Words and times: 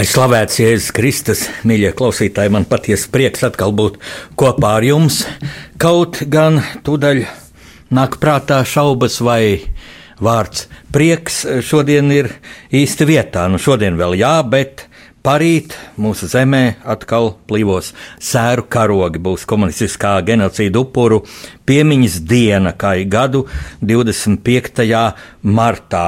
Lai 0.00 0.06
slavēts 0.08 0.56
Jēzus 0.56 0.92
Kristus, 0.96 1.40
mīļie 1.68 1.90
klausītāji, 1.92 2.48
man 2.54 2.64
patiesi 2.64 3.10
prieks 3.12 3.42
atkal 3.44 3.74
būt 3.76 3.98
kopā 4.40 4.70
ar 4.78 4.84
jums. 4.86 5.18
Kaut 5.76 6.22
gan 6.24 6.62
tūdaļ 6.86 7.20
nāk 7.92 8.16
prātā 8.22 8.62
šaubas 8.64 9.18
vai 9.20 9.42
vārds 10.16 10.70
prieks 10.88 11.42
šodien 11.68 12.08
ir 12.16 12.30
īsti 12.72 13.08
vietā. 13.10 13.44
Nu, 13.52 13.60
šodien 13.60 14.00
vēl 14.00 14.16
jā, 14.22 14.32
bet 14.40 14.86
parīt 15.20 15.76
mūsu 16.00 16.30
zemē 16.32 16.62
atkal 16.80 17.34
plīvos 17.44 17.92
sēru 18.16 18.64
karogi. 18.72 19.20
Būs 19.20 19.44
komunistiskā 19.52 20.14
genocīda 20.24 20.80
upuru 20.80 21.26
piemiņas 21.68 22.18
diena, 22.24 22.72
kā 22.72 22.96
ir 23.02 23.12
gadu 23.12 23.44
25. 23.84 24.96
martā 25.44 26.06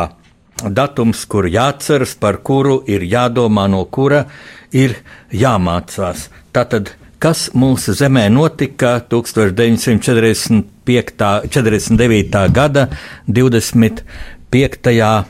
datums, 0.71 1.25
kur 1.27 1.47
jāatceras, 1.51 2.15
par 2.19 2.37
kuru 2.45 2.83
ir 2.87 3.03
jādomā, 3.03 3.69
no 3.71 3.85
kura 3.85 4.27
ir 4.73 4.97
jāmācās. 5.33 6.29
Tātad, 6.53 6.95
kas 7.23 7.51
mūsu 7.55 7.95
zemē 7.97 8.29
notika 8.33 9.01
1945. 9.11 10.67
49. 10.83 12.53
gada 12.53 12.89
25. 13.29 15.25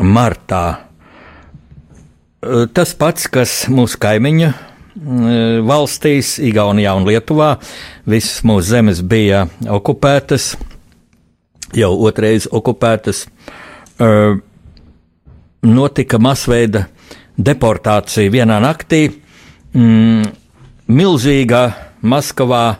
martā? 0.00 0.78
Tas 2.74 2.94
pats, 2.98 3.28
kas 3.30 3.66
mūsu 3.70 3.98
kaimiņu 4.02 4.52
valstīs, 5.64 6.38
Igaunijā 6.42 6.92
un 6.98 7.06
Lietuvā, 7.08 7.56
visas 8.04 8.42
mūsu 8.44 8.68
zemes 8.74 9.00
bija 9.00 9.46
okupētas, 9.64 10.56
jau 11.72 11.94
otrais 12.04 12.48
okupētas. 12.50 13.26
Uh, 14.02 14.40
notika 15.62 16.18
masveida 16.18 16.86
deportācija 17.38 18.30
vienā 18.32 18.60
naktī. 18.62 19.10
Mm, 19.74 20.22
milzīga 20.92 21.72
Maskavā 22.02 22.76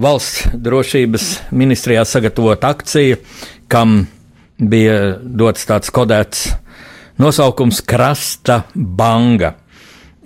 valsts 0.00 0.46
drošības 0.52 1.40
ministrijā 1.56 2.04
sagatavota 2.04 2.68
akcija, 2.72 3.16
kam 3.68 4.06
bija 4.58 5.18
dots 5.22 5.66
tāds 5.66 5.90
kodēts 5.90 6.56
nosaukums 7.18 7.80
Krasta 7.86 8.62
Banga. 8.74 9.54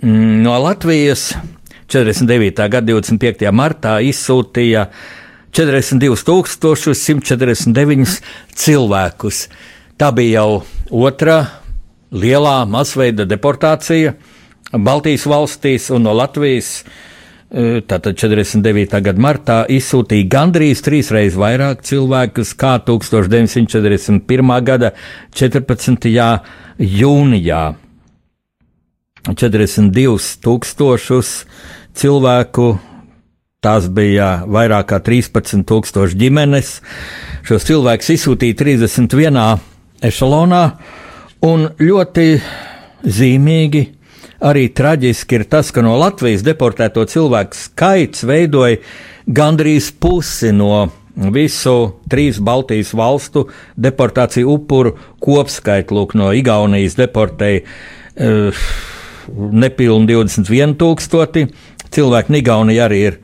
Mm, 0.03 0.43
no 0.43 0.59
Latvijas 0.61 1.35
49. 1.87 2.69
gada 2.69 2.93
25. 2.93 3.51
martā 3.55 4.01
izsūtīja 4.03 4.87
42,149 5.55 8.21
cilvēkus. 8.53 9.47
Tā 9.97 10.11
bija 10.13 10.41
jau 10.41 10.63
otrā 11.07 11.47
lielā 12.11 12.61
masveida 12.69 13.25
deportācija 13.27 14.15
Baltijas 14.71 15.25
valstīs 15.27 15.91
un 15.95 16.03
no 16.03 16.13
Latvijas. 16.15 16.81
E, 17.47 17.79
tātad 17.87 18.17
49. 18.19 18.99
gada 18.99 19.23
martā 19.23 19.57
izsūtīja 19.71 20.27
gandrīz 20.27 20.81
trīsreiz 20.83 21.37
vairāk 21.39 21.85
cilvēkus 21.87 22.51
kā 22.59 22.75
1941. 22.83 24.55
gada 24.67 24.91
14. 25.31 26.09
jūnijā. 26.83 27.63
42 29.27 30.27
tūkstošus 30.43 31.31
cilvēku, 31.97 32.67
tās 33.63 33.87
bija 33.91 34.43
vairāk 34.47 34.91
kā 34.91 34.99
13 35.03 35.63
tūkstoši 35.67 36.19
ģimenes. 36.19 36.77
Šos 37.47 37.67
cilvēkus 37.67 38.13
izsūtīja 38.17 38.59
31. 38.59 39.41
ešalonā, 40.07 40.63
Un 41.45 41.67
ļoti 41.77 42.39
zīmīgi, 43.05 43.81
arī 44.41 44.67
traģiski 44.73 45.37
ir 45.37 45.43
tas, 45.51 45.69
ka 45.69 45.83
no 45.85 45.93
Latvijas 46.01 46.41
deportēto 46.45 47.03
cilvēku 47.05 47.57
skaits 47.57 48.23
veidoja 48.25 48.79
gandrīz 49.27 49.91
pusi 50.01 50.49
no 50.55 50.87
visu 51.33 51.75
trīs 52.09 52.39
Baltijas 52.41 52.93
valstu 52.97 53.47
deportāciju 53.77 54.49
upuru 54.55 54.95
kopskaitu. 55.21 55.97
Lūk, 55.97 56.15
no 56.17 56.31
Igaunijas 56.33 56.97
deportēja 56.97 57.61
uh, 57.61 58.65
nepilni 59.53 60.09
21,000 60.09 61.53
cilvēku. 61.93 62.37
Igaunija 62.41 62.89
arī 62.89 63.03
ir 63.11 63.19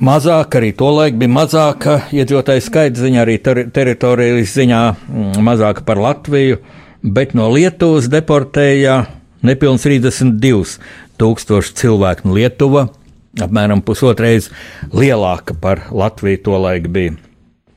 mazāka, 0.00 0.56
arī 0.62 0.72
tolaik 0.76 1.20
bija 1.20 1.36
mazāka 1.36 2.00
iedzīvotāju 2.16 2.64
skaita 2.64 3.04
ziņā, 3.04 3.22
arī 3.28 3.36
ter 3.44 3.62
teritorijas 3.76 4.56
ziņā 4.56 4.82
mm, 4.88 5.38
mazāka 5.44 5.84
par 5.84 6.00
Latviju. 6.00 6.60
Uh, 6.64 6.75
bet 7.06 7.34
no 7.38 7.46
Lietuvas 7.54 8.10
deportēja 8.10 9.04
nepilns 9.46 9.86
32 9.86 10.78
tūkstoši 11.20 11.76
cilvēku. 11.78 12.26
No 12.26 12.36
Lietuva 12.36 12.88
apmēram 13.42 13.82
pusotreiz 13.84 14.50
lielāka 14.92 15.56
par 15.60 15.86
Latviju 15.94 16.42
tolaik 16.48 16.90
bija. 16.92 17.16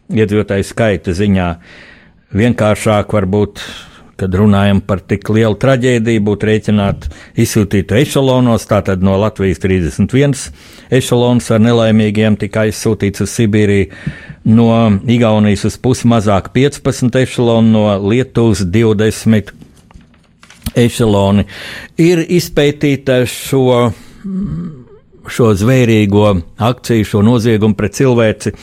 Iedzīvotāju 0.10 0.66
skaita 0.66 1.14
ziņā 1.14 1.50
vienkāršāk 2.34 3.14
varbūt 3.14 3.62
kad 4.20 4.36
runājam 4.36 4.82
par 4.86 5.02
tik 5.02 5.30
lielu 5.34 5.56
traģēdiju, 5.60 6.24
būtu 6.28 6.50
rēķināt 6.50 7.08
izsūtītu 7.40 7.98
ešalonos, 8.02 8.68
tātad 8.70 9.04
no 9.06 9.16
Latvijas 9.22 9.62
31 9.64 10.36
ešalons 11.00 11.50
ar 11.56 11.64
nelaimīgiem 11.64 12.38
tika 12.40 12.66
aizsūtīts 12.68 13.24
uz 13.26 13.34
Sibīriju, 13.38 13.90
no 14.50 14.70
Igaunijas 15.08 15.66
uz 15.70 15.80
pusi 15.82 16.10
mazāk 16.12 16.52
15 16.56 17.20
ešalonu, 17.24 17.72
no 17.72 18.10
Lietuvas 18.10 18.66
20 18.66 19.54
ešaloni. 20.78 21.46
Ir 22.02 22.24
izpētīta 22.28 23.22
šo, 23.30 23.90
šo 25.30 25.52
zvērīgo 25.58 26.28
akciju, 26.70 27.08
šo 27.08 27.24
noziegumu 27.26 27.78
pret 27.80 27.98
cilvēci 28.00 28.56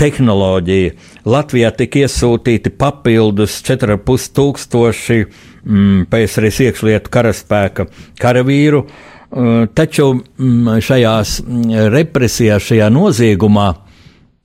tehnoloģija. 0.00 0.94
Latvijā 1.30 1.70
tika 1.76 2.04
iesūtīti 2.04 2.72
papildus 2.80 3.60
4,5 3.66 4.30
tūkstoši 4.36 5.18
mm, 5.20 6.04
PSRS 6.10 6.56
iekšlietu 6.66 7.12
karaspēka 7.12 7.86
karavīru, 8.20 8.80
uh, 8.86 8.90
taču 9.76 10.06
mm, 10.16 10.80
šajās 10.86 11.28
mm, 11.44 11.70
represijās, 11.94 12.66
šajā 12.70 12.88
noziegumā 12.94 13.68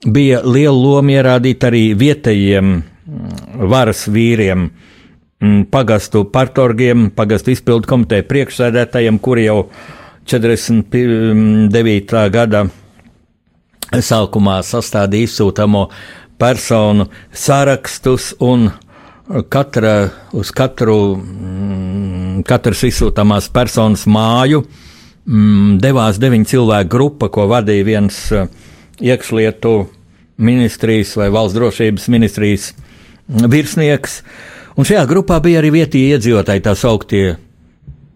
bija 0.06 0.38
liela 0.44 0.76
loma 0.76 1.10
ierādīta 1.16 1.70
arī 1.70 1.84
vietējiem 1.98 2.66
mm, 2.72 2.82
varas 3.72 4.00
vīriem, 4.12 4.60
mm, 5.42 5.60
pagastu 5.72 6.18
partorgiem, 6.32 6.98
pagastu 7.16 7.48
izpildu 7.56 7.84
komiteju 7.90 8.24
priekšsēdētājiem, 8.30 9.16
kuri 9.22 9.42
jau 9.48 9.60
49. 10.26 12.28
gada 12.34 12.60
sākumā 13.94 14.60
sastādīja 14.66 15.28
izsūtāmo 15.28 15.86
personu 16.38 17.08
sarakstus 17.32 18.34
un 18.44 18.68
katra, 19.48 20.08
uz 20.32 20.50
katru, 20.54 21.16
mm, 21.16 22.42
katras 22.46 22.84
izsūtāmās 22.86 23.48
personas 23.52 24.06
māju 24.06 24.62
mm, 25.26 25.78
devās 25.82 26.20
deviņu 26.22 26.50
cilvēku 26.52 26.92
grupa, 26.92 27.30
ko 27.32 27.48
vadīja 27.50 27.86
viens 27.86 28.20
eh, 28.32 28.46
iekšlietu 29.02 29.74
ministrijas 30.36 31.16
vai 31.16 31.30
valsts 31.32 31.56
drošības 31.56 32.08
ministrijas 32.12 32.70
virsnieks. 33.26 34.20
Un 34.76 34.86
šajā 34.86 35.06
grupā 35.08 35.40
bija 35.42 35.62
arī 35.62 35.72
vietējie 35.80 36.16
iedzīvotāji, 36.16 36.62
tā 36.62 36.76
sauktie 36.76 37.36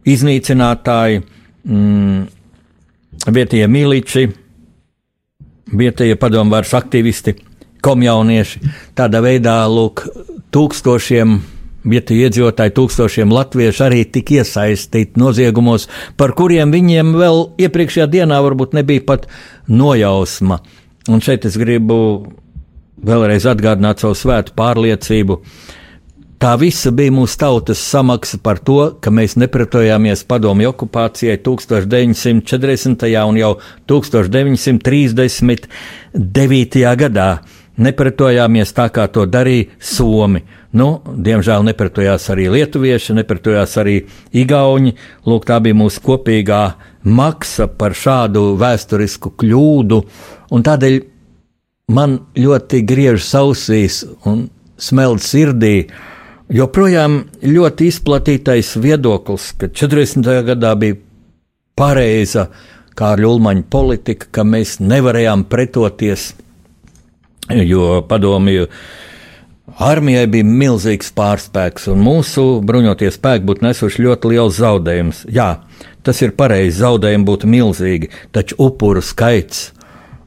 iznīcinātāji, 0.09 1.23
mm, 1.65 2.21
vietējie 3.35 3.69
miliči, 3.69 4.27
vietējie 5.81 6.19
padomvārs 6.21 6.75
aktivisti, 6.77 7.35
komjaunieši. 7.85 8.63
Tādā 8.99 9.23
veidā 9.25 9.63
lūk, 9.71 10.07
tūkstošiem 10.55 11.41
Vietējie 11.81 12.27
iedzīvotāji, 12.29 12.75
tūkstošiem 12.77 13.31
latviešu 13.33 13.87
arī 13.87 14.03
tika 14.05 14.43
iesaistīti 14.43 15.17
noziegumos, 15.21 15.87
par 16.21 16.35
kuriem 16.37 16.69
viņiem 16.75 17.15
vēl 17.17 17.57
iepriekšējā 17.65 18.07
dienā 18.19 18.41
varbūt 18.45 18.77
nebija 18.77 19.01
pat 19.09 19.25
nojausma. 19.65 20.61
Un 21.09 21.25
šeit 21.25 21.49
es 21.49 21.57
gribu 21.57 21.97
vēlreiz 23.01 23.49
atgādināt 23.49 24.05
savu 24.05 24.13
svētu 24.19 24.53
pārliecību. 24.61 25.41
Tā 26.41 26.57
visa 26.61 26.91
bija 26.97 27.13
mūsu 27.13 27.39
tautas 27.41 27.81
samaksa 27.85 28.39
par 28.45 28.59
to, 28.65 28.97
ka 29.01 29.11
mēs 29.13 29.37
nepretojāmies 29.41 30.25
padomju 30.29 30.69
okupācijai 30.75 31.39
1940. 31.45 33.05
un 33.25 33.37
jau 33.41 33.53
1939. 33.89 35.69
gadā 37.05 37.31
nepretojāmies 37.81 38.73
tā, 38.77 38.89
kā 38.93 39.07
to 39.13 39.27
darīja 39.27 39.71
Somi. 39.81 40.43
Nu, 40.77 41.01
diemžēl 41.05 41.65
nepretojās 41.67 42.29
arī 42.31 42.47
lietuvieši, 42.53 43.17
nepretojās 43.19 43.77
arī 43.81 43.97
igauni. 44.37 44.95
Lūk, 45.27 45.49
tā 45.49 45.59
bija 45.65 45.79
mūsu 45.79 46.03
kopīgā 46.05 46.63
maksa 47.05 47.67
par 47.81 47.97
šādu 47.97 48.55
vēsturisku 48.61 49.35
kļūdu, 49.41 50.01
un 50.55 50.67
tādēļ 50.67 51.01
man 51.91 52.19
ļoti 52.39 52.85
griež 52.87 53.27
ausīs 53.41 54.05
un 54.29 54.47
smelt 54.81 55.25
sirdī. 55.25 55.89
Joprojām 56.51 57.23
ļoti 57.47 57.87
izplatītais 57.91 58.75
viedoklis, 58.83 59.53
ka 59.59 59.71
40. 59.71 60.27
gadā 60.51 60.75
bija 60.79 60.99
pareiza 61.79 62.49
Kārļa 62.99 63.29
Ulmaņa 63.31 63.67
politika, 63.71 64.27
ka 64.35 64.45
mēs 64.45 64.81
nevarējām 64.83 65.47
pretoties 65.51 66.33
jo 67.51 68.03
padomju 68.09 68.69
armijai 69.81 70.27
bija 70.31 70.47
milzīgs 70.47 71.13
pārspēks, 71.17 71.89
un 71.93 72.03
mūsu 72.05 72.45
bruņoties 72.67 73.19
spēki 73.19 73.47
būtu 73.49 73.67
nesuši 73.67 74.07
ļoti 74.07 74.33
liels 74.33 74.59
zaudējums. 74.59 75.25
Jā, 75.31 75.51
tas 76.07 76.23
ir 76.25 76.35
pareizi, 76.39 76.81
zaudējumi 76.81 77.29
būtu 77.29 77.51
milzīgi, 77.51 78.11
taču 78.35 78.59
upuru 78.67 79.03
skaits 79.05 79.71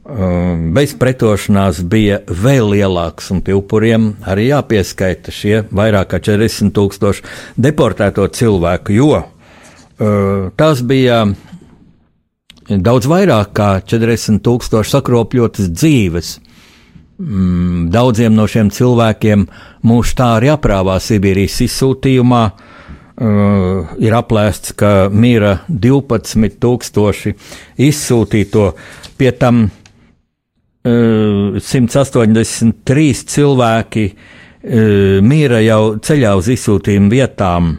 um, 0.04 0.70
bez 0.76 0.94
pretošanās 0.98 1.82
bija 1.90 2.20
vēl 2.28 2.72
lielāks, 2.74 3.30
un 3.34 3.42
pie 3.44 3.56
upuriem 3.58 4.12
arī 4.28 4.48
jāpieskaita 4.50 5.34
šie 5.34 5.64
vairāk 5.74 6.14
kā 6.14 6.22
40 6.32 6.74
tūkstoši 6.76 7.26
deportēto 7.60 8.28
cilvēku, 8.32 8.96
jo 8.96 9.10
uh, 9.20 10.48
tas 10.56 10.84
bija 10.84 11.24
daudz 12.68 13.08
vairāk 13.10 13.52
kā 13.56 13.70
40 13.84 14.42
tūkstoši 14.44 14.96
sakropļotas 14.96 15.70
dzīves. 15.74 16.38
Mm, 17.24 17.88
daudziem 17.88 18.34
no 18.36 18.44
šiem 18.50 18.68
cilvēkiem 18.74 19.46
mūžs 19.88 20.10
tā 20.18 20.26
arī 20.36 20.50
aprāvā 20.52 20.98
Sibīrijas 21.00 21.62
izsūtījumā. 21.64 22.44
Uh, 23.14 23.92
ir 24.02 24.10
aplēsts, 24.18 24.72
ka 24.74 25.06
mīra 25.06 25.60
12,000 25.70 27.30
izsūtīto, 27.86 28.64
pie 29.14 29.30
tam 29.38 29.60
uh, 29.70 31.54
183 31.62 33.06
cilvēki 33.36 34.04
uh, 34.10 35.22
mīra 35.22 35.62
jau 35.62 35.94
ceļā 36.02 36.34
uz 36.42 36.50
izsūtījumu 36.58 37.14
vietām. 37.14 37.76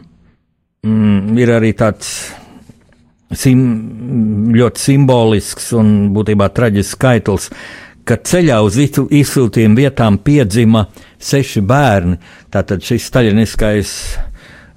Mm, 0.88 1.36
ir 1.36 1.52
arī 1.58 1.76
tāds 1.76 2.32
sim, 3.36 3.60
ļoti 4.56 4.86
simbolisks 4.88 5.74
un 5.76 6.16
būtībā 6.16 6.48
traģisks 6.56 6.96
skaitlis. 6.96 7.52
Uh, 7.52 7.85
ka 8.06 8.14
ceļā 8.22 8.60
uz 8.64 8.76
izsūtījumu 8.78 9.76
vietām 9.80 10.18
piedzima 10.22 10.86
seši 11.18 11.60
bērni. 11.66 12.16
Tātad 12.54 12.84
šis 12.86 13.02
staļiniskais 13.10 13.90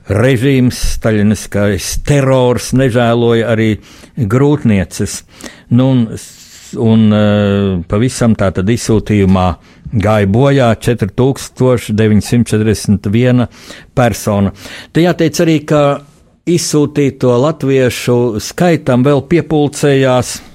režīms, 0.10 0.98
staļiniskais 0.98 2.02
terrors 2.08 2.72
nežēloja 2.74 3.52
arī 3.54 3.70
grūtnieces. 4.18 5.24
Nu, 5.78 5.90
un, 5.94 6.18
un 6.81 7.14
uh, 7.14 7.86
pavisam 7.90 8.34
tātad 8.40 8.70
izsūtījumā 8.74 9.48
gāja 9.90 10.28
bojā 10.30 10.76
4941 10.81 13.48
persona. 13.98 14.52
Te 14.94 15.02
jāteic 15.06 15.36
arī, 15.46 15.58
ka 15.70 15.81
izsūtīto 16.50 17.31
latviešu 17.44 18.40
skaitam 18.42 19.04
vēl 19.06 19.22
piepulcējās 19.30 20.49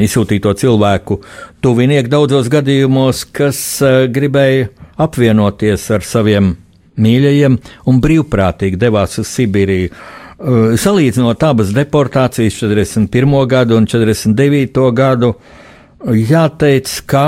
izsūtīto 0.00 0.52
cilvēku 0.54 1.18
tuvinieki 1.64 2.10
daudzos 2.10 2.48
gadījumos, 2.52 3.24
kas 3.34 3.58
uh, 3.82 4.04
gribēja 4.12 4.70
apvienoties 5.00 5.88
ar 5.94 6.06
saviem 6.06 6.54
mīļajiem 7.00 7.56
un 7.90 8.00
brīvprātīgi 8.04 8.78
devās 8.80 9.18
uz 9.20 9.30
Sibīriju. 9.34 9.90
Uh, 9.90 10.76
salīdzinot 10.80 11.42
abas 11.44 11.74
deportācijas, 11.76 12.60
41. 12.62 13.36
gadu 13.50 13.76
un 13.80 13.88
49. 13.90 14.86
gadu, 14.96 15.34
jāteic, 16.06 16.94
ka 17.10 17.24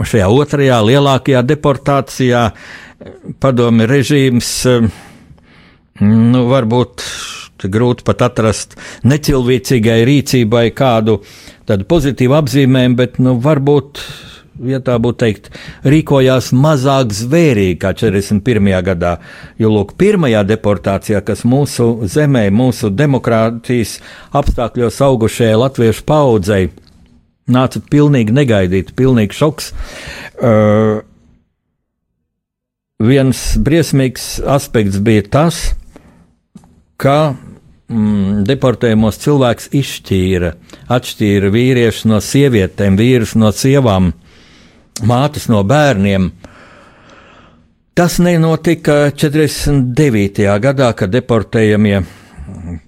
šajā 0.00 0.30
otrajā 0.32 0.78
lielākajā 0.86 1.42
deportācijā 1.44 2.46
padomi 3.40 3.88
režīms 3.88 4.48
nu, 6.00 6.46
varbūt 6.48 7.04
grūti 7.68 8.06
pat 8.06 8.24
atrast 8.30 8.76
necilvēcīgai 9.04 10.00
rīcībai 10.08 10.70
kādu 10.72 11.20
tādu 11.68 11.86
pozitīvu 11.90 12.36
apzīmējumu, 12.40 12.98
bet 12.98 13.22
nu, 13.22 13.36
varbūt. 13.42 14.04
Ja 14.66 14.76
tā 14.84 14.98
būtu 15.00 15.16
teikt, 15.22 15.46
rīkojās 15.88 16.50
mazāk 16.52 17.14
zvērīgi 17.16 17.78
kā 17.80 17.94
41. 17.96 18.66
gadā. 18.84 19.14
Jo, 19.60 19.70
lūk, 19.72 19.94
pirmajā 19.96 20.42
deportācijā, 20.50 21.22
kas 21.24 21.46
mūsu 21.48 22.04
zemē, 22.04 22.42
mūsu 22.52 22.90
demokrātijas 22.92 23.96
apstākļos 24.36 25.00
augušajai 25.06 25.60
latviešu 25.62 26.04
paudzei, 26.04 26.66
nāca 27.48 27.80
pilnīgi 27.92 28.36
negaidīti, 28.36 28.96
pilnīgi 28.98 29.38
šoks. 29.38 29.72
Uh, 30.36 31.00
viens 33.00 33.40
briesmīgs 33.56 34.34
aspekts 34.44 35.00
bija 35.00 35.24
tas, 35.38 35.62
ka 37.00 37.34
mm, 37.90 38.44
deportējumos 38.48 39.18
cilvēks 39.22 39.70
izšķīra, 39.76 40.52
atšķīra 40.92 41.50
vīriešus 41.54 42.06
no 42.10 42.20
sievietēm, 42.24 42.98
vīrus 43.00 43.36
no 43.38 43.52
sievām, 43.54 44.12
mātes 45.06 45.48
no 45.50 45.62
bērniem. 45.66 46.30
Tas 47.98 48.18
nenotika 48.22 49.10
49. 49.12 50.46
gadā, 50.62 50.92
kad 50.96 51.12
deportējamie 51.12 51.98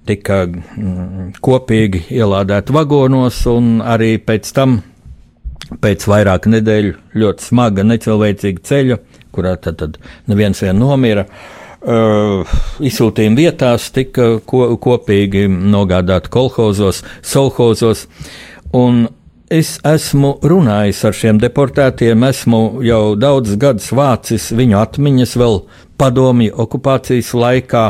tika 0.09 0.45
mm, 0.47 1.33
kopīgi 1.45 2.07
ielādēti 2.17 2.75
vagonos, 2.75 3.43
un 3.51 3.81
arī 3.85 4.15
pēc 4.23 4.53
tam, 4.57 4.81
pēc 5.83 6.07
vairāku 6.09 6.53
nedēļu 6.55 6.95
ļoti 7.19 7.51
smaga, 7.51 7.85
necilvēcīga 7.87 8.65
ceļa, 8.71 9.03
kurā 9.33 9.57
tad, 9.61 9.79
tad 9.83 9.99
neviens 10.31 10.63
vien 10.65 10.81
nomira. 10.81 11.27
Uh, 11.27 11.62
izsūtījuma 11.83 13.39
vietās 13.39 13.89
tika 13.95 14.39
ko, 14.47 14.77
kopīgi 14.79 15.49
nogādāti 15.49 16.31
kolhozos, 16.31 17.03
solhozos. 17.27 18.07
Un 18.73 19.09
es 19.53 19.77
esmu 19.85 20.37
runājis 20.47 21.03
ar 21.05 21.17
šiem 21.17 21.41
deportētiem, 21.43 22.23
esmu 22.29 22.83
jau 22.87 23.03
daudzus 23.19 23.59
gadus 23.61 23.91
vācis 23.93 24.53
viņu 24.55 24.79
atmiņas 24.81 25.37
vēl 25.37 25.62
padomju 26.01 26.55
okupācijas 26.62 27.35
laikā. 27.35 27.85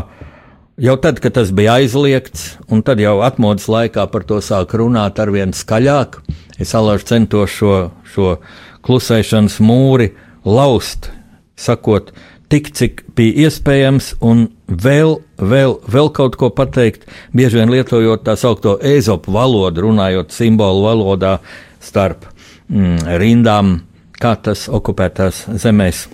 Jau 0.83 0.97
tad, 0.99 1.21
kad 1.21 1.37
tas 1.37 1.53
bija 1.53 1.77
aizliegts, 1.83 2.57
un 2.73 2.81
tad 2.83 2.99
jau 2.99 3.21
atmodas 3.23 3.69
laikā 3.69 4.07
par 4.11 4.25
to 4.25 4.41
sāk 4.43 4.73
runāt 4.75 5.21
ar 5.21 5.31
vien 5.31 5.53
skaļāk, 5.53 6.17
es 6.59 6.73
alāž 6.75 7.05
centos 7.07 7.53
šo, 7.53 7.91
šo 8.09 8.39
klusēšanas 8.83 9.61
mūri 9.63 10.15
laust, 10.49 11.13
sakot, 11.61 12.11
tik, 12.53 12.69
cik 12.77 13.05
bija 13.17 13.47
iespējams, 13.47 14.13
un 14.25 14.47
vēl, 14.69 15.17
vēl, 15.41 15.77
vēl 15.89 16.11
kaut 16.17 16.37
ko 16.41 16.51
pateikt, 16.55 17.07
bieži 17.37 17.61
vien 17.61 17.73
lietojot 17.73 18.25
tā 18.27 18.37
saucamo 18.39 18.79
ezopu 18.93 19.33
valodu, 19.33 19.87
runājot 19.87 20.35
simbolu 20.35 20.85
valodā 20.85 21.39
starp 21.83 22.27
mm, 22.69 23.07
rindām, 23.23 23.79
kā 24.21 24.35
tas 24.45 24.67
okupētās 24.69 25.47
zemēs 25.63 26.05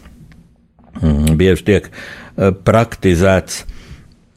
mm, 1.01 1.35
bieži 1.41 1.67
tiek 1.67 1.91
uh, 1.91 2.53
praktizēts. 2.53 3.65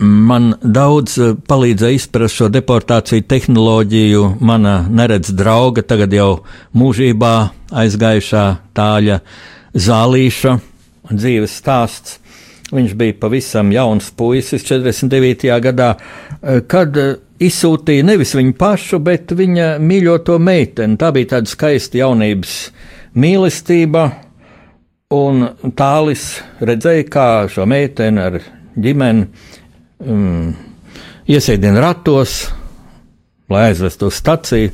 Man 0.01 0.55
daudz 0.61 1.19
uh, 1.21 1.35
palīdzēja 1.37 1.99
izprast 1.99 2.39
šo 2.39 2.49
deportāciju 2.49 3.27
tehnoloģiju. 3.29 4.23
Mana 4.41 4.79
neredz 4.89 5.29
drauga, 5.37 5.85
tagad 5.85 6.17
jau 6.17 6.31
mūžībā 6.73 7.35
aizgājušā 7.83 8.45
tāļa 8.75 9.21
zālīša 9.77 10.57
dzīves 11.15 11.59
stāsts. 11.61 12.17
Viņš 12.71 12.93
bija 12.95 13.17
pavisam 13.19 13.71
jauns 13.73 14.07
puisis 14.15 14.63
49. 14.63 15.59
gadā, 15.59 15.89
eh, 16.41 16.61
kad 16.67 16.97
eh, 16.97 17.15
izsūtīja 17.43 18.05
nevis 18.07 18.31
viņu 18.37 18.55
pašu, 18.55 18.99
bet 19.03 19.33
viņa 19.35 19.75
mīļoto 19.83 20.37
meiteni. 20.39 20.97
Tā 20.97 21.11
bija 21.11 21.35
tāda 21.35 21.51
skaista 21.51 21.99
jaunības 21.99 22.55
mīlestība. 23.15 24.09
Un 25.11 25.43
tālis 25.75 26.39
redzēja, 26.63 27.03
kā 27.11 27.27
šo 27.51 27.65
meiteni 27.67 28.21
ar 28.23 28.37
ģimeni 28.79 29.25
um, 30.07 30.53
iesēdina 31.27 31.81
ratos, 31.83 32.45
lai 33.51 33.65
aizvestu 33.73 34.07
uz 34.07 34.21
staciju, 34.21 34.71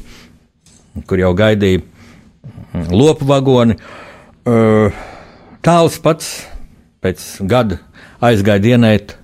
kur 1.10 1.24
jau 1.24 1.34
gaidīja 1.38 1.82
mm, 1.82 2.92
lopu 2.94 3.26
vagoni. 3.26 3.80
Uh, 4.46 4.94
tāls 5.68 5.98
pats 6.00 6.28
pēc 7.04 7.24
gada 7.44 7.82
aizgāja 8.24 8.64
dienēt 8.64 9.18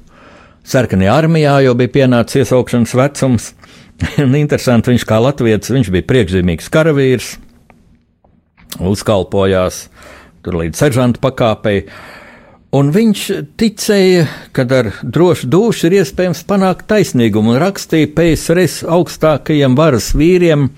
sarkanajā 0.67 1.13
armijā, 1.21 1.53
jo 1.63 1.75
bija 1.79 1.91
pienācis 1.93 2.41
iesaukšanas 2.43 2.95
vecums. 3.00 3.45
Interesanti, 4.43 4.91
viņš 4.91 5.05
kā 5.07 5.21
latviečs, 5.23 5.71
viņš 5.71 5.91
bija 5.93 6.07
priekšzīmīgs 6.09 6.67
karavīrs, 6.73 7.29
uzkalpojās 8.83 9.85
tur 10.43 10.59
līdz 10.59 10.81
seržanta 10.83 11.23
pakāpei. 11.23 11.85
Un 12.73 12.89
viņš 12.91 13.23
ticēja, 13.62 14.25
ka 14.51 14.65
ar 14.79 14.89
drošu 15.05 15.47
dušu 15.47 15.88
ir 15.88 16.00
iespējams 16.01 16.41
panākt 16.50 16.89
taisnīgumu, 16.89 17.53
un 17.53 17.62
rakstīja 17.62 18.09
PSRS 18.17 18.81
augstākajiem 18.89 19.77
varas 19.79 20.12
vīriem 20.17 20.71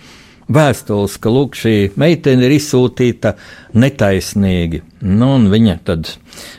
vēstules, 0.51 1.17
ka 1.21 1.31
lūk, 1.33 1.57
šī 1.57 1.75
meitene 1.99 2.47
ir 2.47 2.55
izsūtīta 2.57 3.35
netaisnīgi. 3.73 4.83
Nu, 5.05 5.35
viņa 5.51 5.77
tad 5.87 6.11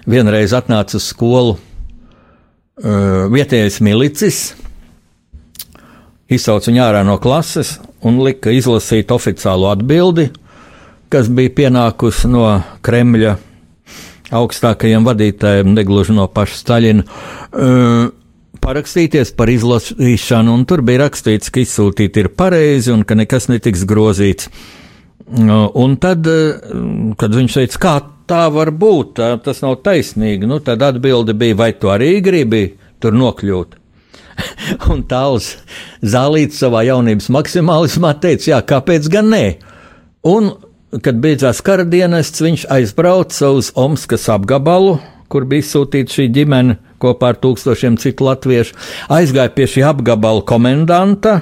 vienreiz 0.08 0.54
atnāca 0.56 0.98
uz 0.98 1.10
skolu 1.10 1.56
uh, 1.56 3.26
vietējais 3.32 3.78
milicis, 3.84 4.40
izsauca 6.26 6.72
viņu 6.72 6.82
ārā 6.82 7.04
no 7.06 7.20
klases 7.22 7.76
un 8.06 8.18
lika 8.24 8.50
izlasīt 8.54 9.14
oficiālu 9.14 9.70
atbildi 9.70 10.30
kas 11.12 11.28
bija 11.32 11.52
pienākusi 11.60 12.30
no 12.30 12.46
Kremļa 12.84 13.36
augstākajiem 14.36 15.06
vadītājiem, 15.06 15.74
negluži 15.76 16.16
no 16.16 16.26
paša 16.32 16.58
Staļina, 16.60 17.04
uh, 17.06 18.08
parakstīties 18.66 19.30
par 19.38 19.50
izlasīšanu, 19.52 20.54
un 20.58 20.66
tur 20.66 20.82
bija 20.86 21.04
rakstīts, 21.04 21.52
ka 21.54 21.62
izsūtīt 21.62 22.18
ir 22.18 22.32
pareizi 22.34 22.92
un 22.94 23.04
ka 23.06 23.16
nekas 23.18 23.48
netiks 23.52 23.86
grozīts. 23.86 24.50
Uh, 25.26 25.66
un 25.82 25.96
tad, 26.02 26.26
uh, 26.26 27.14
kad 27.18 27.34
viņš 27.34 27.58
teica, 27.60 27.80
kā 27.82 27.94
tā 28.30 28.44
var 28.54 28.72
būt, 28.74 29.16
tā, 29.18 29.32
tas 29.42 29.62
nav 29.62 29.80
taisnīgi, 29.86 30.46
nu, 30.50 30.58
tad 30.62 30.82
atbilde 30.86 31.34
bija, 31.38 31.58
vai 31.58 31.72
tu 31.78 31.90
arī 31.90 32.16
gribi 32.22 32.68
tur 33.02 33.14
nokļūt. 33.14 33.74
un 34.92 35.02
tāls 35.08 35.54
zālīts 36.04 36.58
savā 36.60 36.84
jaunības 36.86 37.30
maksimālismā 37.32 38.12
teica, 38.22 38.50
jā, 38.52 38.62
kāpēc 38.66 39.10
gan 39.12 39.30
nē? 39.32 39.44
Un 40.26 40.52
kad 41.02 41.18
beidzās 41.22 41.62
kara 41.64 41.86
dienests, 41.86 42.42
viņš 42.42 42.66
aizbrauca 42.72 43.50
uz 43.56 43.70
Omskas 43.78 44.28
apgabalu, 44.32 44.98
kur 45.32 45.46
bija 45.48 45.64
izsūtīta 45.64 46.18
šī 46.18 46.28
ģimene 46.34 46.78
kopā 47.02 47.34
ar 47.34 47.40
tūkstošiem 47.42 47.98
citu 48.02 48.28
latviešu, 48.28 48.76
aizgāja 49.12 49.52
pie 49.56 49.68
šī 49.70 49.86
apgabala 49.90 50.44
komendanta 50.46 51.40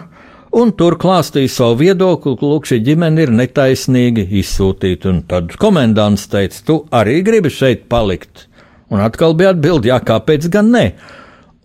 un 0.55 0.73
tur 0.79 0.97
klāstīja 1.01 1.51
savu 1.51 1.81
viedokli, 1.83 2.37
ka 2.39 2.49
lūk, 2.49 2.69
šī 2.69 2.81
ģimene 2.87 3.27
ir 3.27 3.33
netaisnīgi 3.35 4.27
izsūtīta. 4.41 5.11
Un 5.11 5.23
tad 5.29 5.55
komendants 5.61 6.29
teica, 6.31 6.61
tu 6.67 6.81
arī 6.95 7.21
gribi 7.27 7.53
šeit 7.53 7.89
palikt. 7.91 8.47
Un 8.93 9.03
atkal 9.03 9.35
bija 9.39 9.55
atbildi, 9.55 9.91
jā, 9.91 9.99
kāpēc 10.05 10.47
gan 10.53 10.71
ne? 10.75 10.85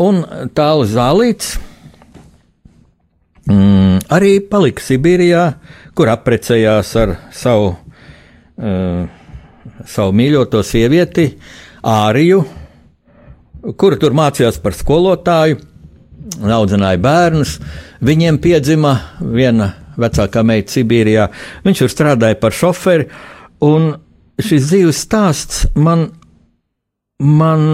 Un 0.02 0.24
tālāk 0.56 0.90
zālīts 0.94 1.58
mm, 3.50 4.08
arī 4.16 4.38
palika 4.50 4.84
Sibīrijā, 4.84 5.44
kur 5.98 6.10
apprecējās 6.14 6.94
ar 7.02 7.18
savu, 7.36 7.74
uh, 8.64 9.04
savu 9.84 10.16
mīļoto 10.16 10.64
sievieti, 10.66 11.34
Āriju, 11.80 12.42
kura 13.78 14.00
tur 14.00 14.16
mācījās 14.18 14.60
par 14.64 14.76
skolotāju, 14.78 15.60
audzināja 16.44 17.02
bērnus. 17.04 17.58
Viņiem 18.06 18.40
piedzima 18.42 18.96
viena 19.20 19.74
vecākā 20.00 20.44
meita 20.48 20.78
Sibīrijā. 20.78 21.30
Viņš 21.66 21.84
tur 21.84 21.92
strādāja 21.92 22.40
par 22.40 22.56
šoferi, 22.56 23.10
un 23.66 23.92
šis 24.40 24.70
dzīves 24.70 25.04
stāsts 25.04 25.66
man, 25.76 26.10
man 27.20 27.68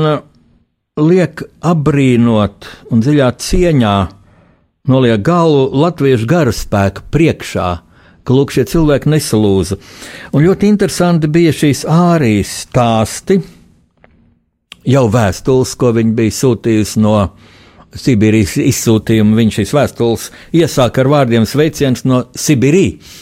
liek 0.95 1.43
apbrīnot 1.61 2.69
un 2.91 3.03
dziļā 3.03 3.31
cieņā 3.45 3.95
noliek 4.89 5.21
galvu 5.25 5.67
latviešu 5.81 6.29
garaspēku 6.29 7.09
priekšā 7.13 7.71
lūk, 8.33 8.53
šie 8.55 8.63
cilvēki 8.65 9.11
nesalūza. 9.13 9.77
Un 10.33 10.45
ļoti 10.45 10.69
interesanti 10.71 11.29
bija 11.29 11.53
šīs 11.53 11.83
ārijas 11.85 12.53
stāsti, 12.65 13.37
jau 14.89 15.05
vēstules, 15.11 15.75
ko 15.79 15.91
viņi 15.95 16.15
bija 16.17 16.35
sūtījusi 16.39 17.03
no 17.03 17.17
Sibīrijas 17.95 18.57
izsūtījuma. 18.59 19.37
Viņš 19.39 19.59
šīs 19.59 19.73
vēstules 19.77 20.25
iesāka 20.59 21.03
ar 21.03 21.11
vārdiem 21.13 21.47
sveiciens 21.47 22.03
no 22.07 22.25
Sibīrijas. 22.35 23.21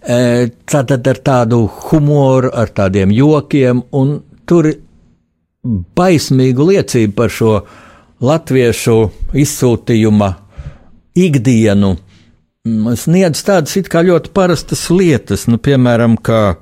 E, 0.00 0.48
tātad 0.68 1.08
ar 1.12 1.18
tādu 1.24 1.64
humoru, 1.90 2.48
ar 2.56 2.72
tādiem 2.72 3.12
jokiem, 3.12 3.82
un 3.92 4.14
tur 4.48 4.70
baismīgu 5.96 6.70
liecību 6.70 7.16
par 7.16 7.32
šo 7.32 7.56
latviešu 8.24 8.96
izsūtījuma 9.42 10.30
ikdienu 11.20 11.96
sniedz 13.00 13.40
tādas 13.46 13.76
ļoti 13.76 14.32
parastas 14.36 14.82
lietas, 14.92 15.46
nu, 15.48 15.56
piemēram, 15.56 16.16
kā, 16.20 16.56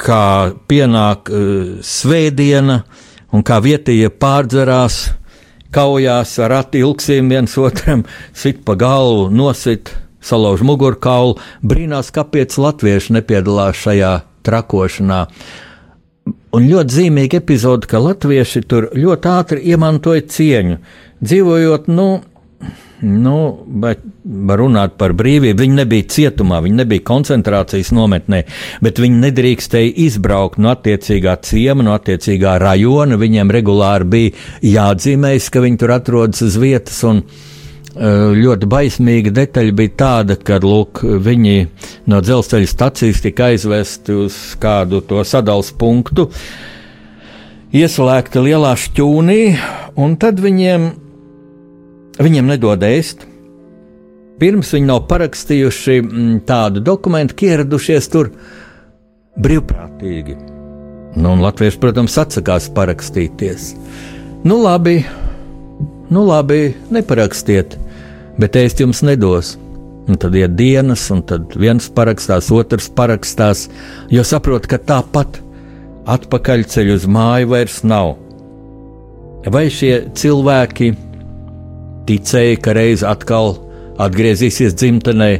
kā 0.00 0.24
pienāk 0.70 1.30
uh, 1.30 1.78
svētdiena 1.84 2.82
un 3.34 3.44
kā 3.46 3.60
vietējie 3.62 4.10
pārdzerās, 4.20 5.00
kaujās 5.74 6.34
ar 6.42 6.56
atilksiem 6.64 7.30
viens 7.30 7.56
otram, 7.60 8.04
sit 8.34 8.64
pa 8.66 8.76
galvu, 8.78 9.28
nosit, 9.30 9.92
salauž 10.20 10.64
mugurkaulu, 10.66 11.38
brīnās, 11.62 12.10
kāpēc 12.14 12.56
latvieši 12.60 13.18
nepiedalās 13.18 13.78
šajā 13.84 14.14
trakošanā. 14.46 15.20
Un 16.50 16.66
ļoti 16.66 16.96
zīmīga 16.96 17.38
epizode, 17.38 17.86
ka 17.90 18.00
latvieši 18.02 18.64
tur 18.68 18.88
ļoti 18.96 19.30
ātri 19.30 19.62
iemantoja 19.70 20.26
cieņu, 20.26 20.80
dzīvojot, 21.22 21.88
nu, 21.92 22.08
Nu, 23.00 23.64
runāt 24.60 24.96
par 25.00 25.14
brīvību. 25.16 25.56
Viņi 25.62 25.76
nebija 25.78 26.08
cietumā, 26.12 26.58
viņi 26.60 26.82
nebija 26.82 27.04
koncentrācijas 27.08 27.94
nometnē, 27.96 28.42
bet 28.84 29.00
viņi 29.00 29.22
nedrīkstēja 29.22 29.94
izbraukt 30.04 30.60
no 30.60 30.74
attiecīgā 30.74 31.38
ciema, 31.48 31.86
no 31.86 31.94
attiecīgā 31.96 32.58
rajona. 32.60 33.16
Viņiem 33.20 33.54
regulāri 33.56 34.10
bija 34.12 34.34
jāatzīmējas, 34.74 35.48
ka 35.48 35.64
viņi 35.64 35.80
tur 35.80 35.94
atrodas 35.96 36.44
uz 36.44 36.60
vietas. 36.60 37.00
Un, 37.08 37.24
eh, 37.96 38.36
Ļoti 38.36 38.68
baismīga 38.68 39.32
detaļa 39.32 39.72
bija 39.72 39.96
tāda, 39.96 40.36
ka 40.36 40.60
lūk, 40.60 41.00
viņi 41.00 41.68
no 42.06 42.20
dzelzceļa 42.20 42.68
stācijas 42.68 43.22
tika 43.22 43.48
aizvesti 43.48 44.12
uz 44.12 44.56
kādu 44.60 45.00
to 45.00 45.24
sadalījuma 45.24 45.78
punktu, 45.78 46.30
ieslēgta 47.72 48.44
lielā 48.44 48.76
šķūnī, 48.76 49.58
un 49.96 50.16
tad 50.16 50.38
viņiem 50.38 50.99
Viņiem 52.20 52.50
nedod 52.52 52.82
ēst. 52.84 53.24
Pirms 54.40 54.74
viņi 54.74 54.88
nav 54.88 55.06
parakstījuši 55.08 55.96
mm, 56.00 56.34
tādu 56.48 56.82
dokumentu, 56.84 57.36
ka 57.36 57.48
ieradušies 57.48 58.08
tur 58.12 58.30
brīvprātīgi. 59.40 60.36
Nu, 61.16 61.32
un 61.32 61.42
Latvieši, 61.44 61.80
protams, 61.80 62.18
atsakās 62.20 62.68
parakstīties. 62.76 63.72
Nu, 64.44 64.60
labi, 64.62 65.00
nu, 66.12 66.22
labi, 66.28 66.70
neparakstiet, 66.92 67.76
bet 68.40 68.56
ēst 68.56 68.84
jums 68.84 69.02
nedos. 69.04 69.56
Un 70.08 70.16
tad 70.20 70.36
ir 70.36 70.48
dienas, 70.56 71.04
un 71.12 71.20
tad 71.24 71.52
viens 71.60 71.88
parakstās, 71.96 72.48
otrs 72.52 72.88
parakstās, 72.96 73.66
jo 74.12 74.24
saprot, 74.26 74.68
ka 74.68 74.80
tāpat 74.80 75.40
atpakaļceļu 76.10 76.96
uz 77.00 77.06
māju 77.08 77.52
vairs 77.52 77.80
nav. 77.84 78.16
Vai 79.48 79.68
šie 79.72 80.10
cilvēki 80.16 80.94
ticēja, 82.10 82.58
ka 82.62 82.74
reiz 82.76 83.04
atkal 83.06 83.54
atgriezīsies 84.00 84.74
dzimtenē. 84.78 85.30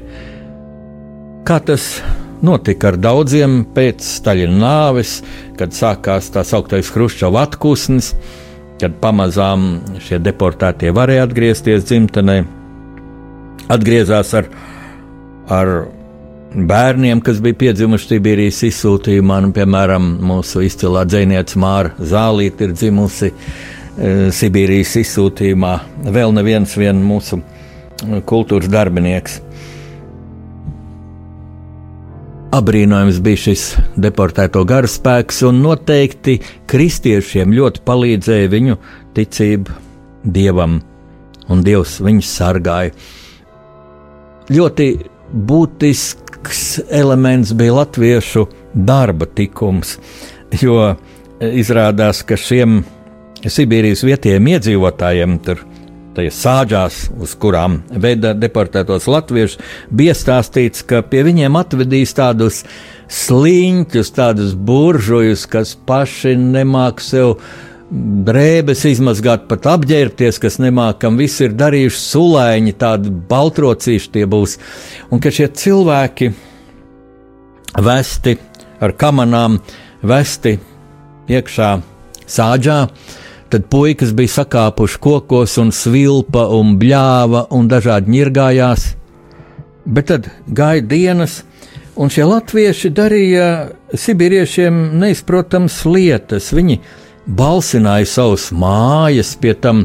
Kā 1.48 1.58
tas 1.64 1.96
notika 2.44 2.90
ar 2.92 2.98
daudziem 3.00 3.62
pēc 3.74 4.04
Staļina 4.04 4.58
nāves, 4.60 5.18
kad 5.58 5.74
sākās 5.76 6.30
tā 6.34 6.44
sauktais 6.46 6.92
Hruščova 6.94 7.46
atpūsnis, 7.48 8.14
kad 8.80 8.96
pamazām 9.02 9.72
šie 10.00 10.20
deportētie 10.24 10.92
varēja 10.96 11.26
atgriezties 11.28 11.84
dzimtenē. 11.88 12.38
Atgriezās 13.70 14.32
ar, 14.34 14.48
ar 15.52 15.72
bērniem, 16.54 17.20
kas 17.24 17.42
bija 17.44 17.58
piedzimuši 17.66 18.14
Sibīrijas 18.14 18.62
izsūtījumā, 18.70 19.42
nu, 19.44 19.52
piemēram, 19.56 20.16
mūsu 20.26 20.64
izcilā 20.66 21.04
dzinieca 21.08 21.60
Māra 21.60 21.92
Zālīte 22.00 22.66
ir 22.66 22.74
dzimusi 22.74 23.30
Eh, 23.30 23.79
Sibīrijas 24.00 24.94
izsūtījumā. 24.96 25.74
Vēl 26.08 26.32
neviens 26.32 26.72
vien 26.80 27.02
mūsu 27.04 27.40
eh, 27.40 28.20
kultūras 28.24 28.70
darbinieks. 28.72 29.40
Abrīnojams 32.56 33.20
bija 33.22 33.38
šis 33.44 33.64
deportēto 34.00 34.64
garaspēks, 34.66 35.44
un 35.46 35.60
noteikti 35.62 36.40
kristiešiem 36.70 37.52
ļoti 37.54 37.82
palīdzēja 37.86 38.50
viņu 38.50 38.78
ticība 39.14 39.76
dievam, 40.24 40.80
un 41.46 41.62
dievs 41.66 42.00
viņus 42.02 42.32
sargāja. 42.40 42.94
Ļoti 44.50 44.88
būtisks 45.30 46.64
elements 46.88 47.52
bija 47.54 47.76
latviešu 47.82 48.48
darba 48.74 49.28
tikums, 49.30 49.98
jo 50.64 50.96
izrādās, 51.38 52.24
ka 52.26 52.40
šiem 52.40 52.80
Sibīrijas 53.48 54.02
vietējiem 54.04 54.48
iedzīvotājiem 54.52 55.38
tur 55.44 55.62
tajās 56.16 56.40
sāģās, 56.42 56.96
uz 57.22 57.32
kurām 57.40 57.78
veda 58.02 58.34
deportētos 58.36 59.06
latviešus, 59.08 59.60
bija 59.94 60.12
stāstīts, 60.18 60.82
ka 60.84 61.00
pie 61.06 61.22
viņiem 61.24 61.56
atvedīs 61.56 62.12
tādus 62.18 62.64
sliņķus, 63.10 64.12
tādus 64.16 64.52
buržujus, 64.54 65.46
kas 65.50 65.72
paši 65.88 66.34
nemāk 66.40 67.00
sev 67.04 67.38
drēbes 67.90 68.84
izmazgāt, 68.90 69.48
pat 69.50 69.66
apģērbties, 69.72 70.38
kas 70.42 70.60
nemākam, 70.62 71.16
visi 71.18 71.46
ir 71.48 71.56
darījuši 71.58 72.02
sulēņi, 72.02 72.76
tādi 72.78 73.14
baltrocīši 73.30 74.12
tie 74.18 74.26
būs. 74.30 74.58
Un 75.10 75.22
ka 75.22 75.32
šie 75.34 75.48
cilvēki 75.62 76.30
vesti 77.88 78.36
ar 78.84 78.94
kamanām, 79.00 79.58
vesti 80.06 80.54
iekšā 81.30 81.72
sāģā, 82.30 82.78
Tad 83.50 83.64
puikas 83.66 84.12
bija 84.14 84.30
sakāpuši 84.30 84.98
kokos, 85.02 85.56
un 85.58 85.72
svilpa, 85.74 86.44
un 86.54 86.76
bļāva, 86.78 87.48
un 87.50 87.66
dažādi 87.66 88.12
ņirgājās. 88.14 88.84
Bet 89.90 90.06
tad 90.12 90.28
gāja 90.46 90.84
dienas, 90.86 91.40
un 91.98 92.12
šie 92.14 92.28
latvieši 92.30 92.92
darīja 92.94 93.48
sibīriešiem 93.98 94.78
neizprotams 95.00 95.80
lietas. 95.88 96.52
Viņi 96.54 96.78
balsināja 97.26 98.06
savus 98.12 98.52
mājas, 98.54 99.32
pie 99.42 99.56
tam 99.58 99.82